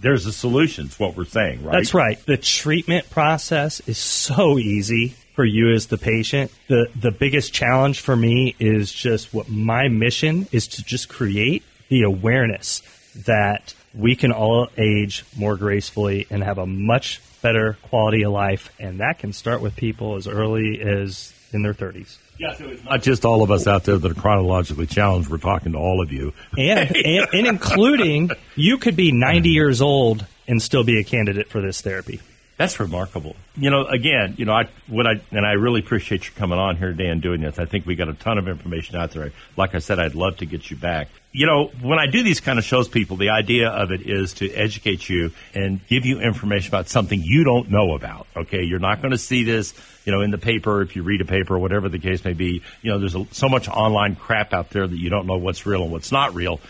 there's 0.00 0.26
a 0.26 0.32
solution. 0.32 0.86
Is 0.86 0.98
what 0.98 1.16
we're 1.16 1.24
saying, 1.24 1.64
right? 1.64 1.72
That's 1.72 1.94
right. 1.94 2.24
The 2.26 2.36
treatment 2.36 3.10
process 3.10 3.80
is 3.88 3.98
so 3.98 4.58
easy 4.58 5.14
for 5.34 5.44
you 5.44 5.72
as 5.72 5.86
the 5.86 5.98
patient. 5.98 6.52
The 6.68 6.88
the 6.94 7.10
biggest 7.10 7.52
challenge 7.52 8.00
for 8.00 8.14
me 8.14 8.54
is 8.58 8.92
just 8.92 9.32
what 9.32 9.48
my 9.48 9.88
mission 9.88 10.46
is 10.52 10.68
to 10.68 10.84
just 10.84 11.08
create 11.08 11.62
the 11.88 12.02
awareness 12.02 12.82
that 13.26 13.74
we 13.94 14.14
can 14.14 14.32
all 14.32 14.68
age 14.76 15.24
more 15.36 15.56
gracefully 15.56 16.26
and 16.30 16.42
have 16.42 16.58
a 16.58 16.66
much 16.66 17.20
better 17.42 17.78
quality 17.82 18.22
of 18.22 18.32
life 18.32 18.72
and 18.78 19.00
that 19.00 19.18
can 19.18 19.32
start 19.32 19.60
with 19.60 19.76
people 19.76 20.16
as 20.16 20.26
early 20.26 20.80
as 20.80 21.32
in 21.52 21.62
their 21.62 21.74
30s. 21.74 22.18
Yeah, 22.38 22.54
so 22.54 22.68
it's 22.68 22.84
not 22.84 23.02
just 23.02 23.24
all 23.24 23.42
of 23.42 23.50
us 23.50 23.66
out 23.66 23.84
there 23.84 23.98
that 23.98 24.10
are 24.10 24.20
chronologically 24.20 24.86
challenged. 24.86 25.28
We're 25.28 25.38
talking 25.38 25.72
to 25.72 25.78
all 25.78 26.00
of 26.00 26.12
you. 26.12 26.32
And, 26.56 26.94
and, 26.94 27.26
and 27.32 27.46
including 27.46 28.30
you 28.54 28.78
could 28.78 28.94
be 28.94 29.10
90 29.10 29.48
years 29.50 29.80
old 29.80 30.24
and 30.46 30.62
still 30.62 30.84
be 30.84 30.98
a 31.00 31.04
candidate 31.04 31.48
for 31.48 31.60
this 31.60 31.80
therapy. 31.80 32.20
That's 32.58 32.80
remarkable. 32.80 33.36
You 33.56 33.70
know, 33.70 33.86
again, 33.86 34.34
you 34.36 34.44
know, 34.44 34.52
I 34.52 34.68
what 34.88 35.06
I 35.06 35.20
and 35.30 35.46
I 35.46 35.52
really 35.52 35.78
appreciate 35.78 36.26
you 36.26 36.32
coming 36.34 36.58
on 36.58 36.76
here 36.76 36.88
today 36.88 37.06
and 37.06 37.22
doing 37.22 37.40
this. 37.40 37.56
I 37.56 37.66
think 37.66 37.86
we 37.86 37.94
got 37.94 38.08
a 38.08 38.14
ton 38.14 38.36
of 38.36 38.48
information 38.48 38.96
out 38.96 39.12
there. 39.12 39.32
Like 39.56 39.76
I 39.76 39.78
said, 39.78 40.00
I'd 40.00 40.16
love 40.16 40.38
to 40.38 40.46
get 40.46 40.68
you 40.68 40.76
back. 40.76 41.08
You 41.30 41.46
know, 41.46 41.66
when 41.80 42.00
I 42.00 42.06
do 42.06 42.24
these 42.24 42.40
kind 42.40 42.58
of 42.58 42.64
shows, 42.64 42.88
people, 42.88 43.16
the 43.16 43.30
idea 43.30 43.68
of 43.68 43.92
it 43.92 44.02
is 44.02 44.34
to 44.34 44.52
educate 44.52 45.08
you 45.08 45.30
and 45.54 45.86
give 45.86 46.04
you 46.04 46.20
information 46.20 46.70
about 46.70 46.88
something 46.88 47.22
you 47.22 47.44
don't 47.44 47.70
know 47.70 47.94
about. 47.94 48.26
Okay, 48.36 48.64
you're 48.64 48.80
not 48.80 49.02
going 49.02 49.12
to 49.12 49.18
see 49.18 49.44
this, 49.44 49.72
you 50.04 50.10
know, 50.10 50.20
in 50.20 50.32
the 50.32 50.38
paper 50.38 50.82
if 50.82 50.96
you 50.96 51.04
read 51.04 51.20
a 51.20 51.26
paper 51.26 51.54
or 51.54 51.58
whatever 51.60 51.88
the 51.88 52.00
case 52.00 52.24
may 52.24 52.32
be. 52.32 52.62
You 52.82 52.90
know, 52.90 52.98
there's 52.98 53.14
a, 53.14 53.24
so 53.30 53.48
much 53.48 53.68
online 53.68 54.16
crap 54.16 54.52
out 54.52 54.70
there 54.70 54.84
that 54.84 54.98
you 54.98 55.10
don't 55.10 55.26
know 55.26 55.36
what's 55.36 55.64
real 55.64 55.84
and 55.84 55.92
what's 55.92 56.10
not 56.10 56.34
real 56.34 56.60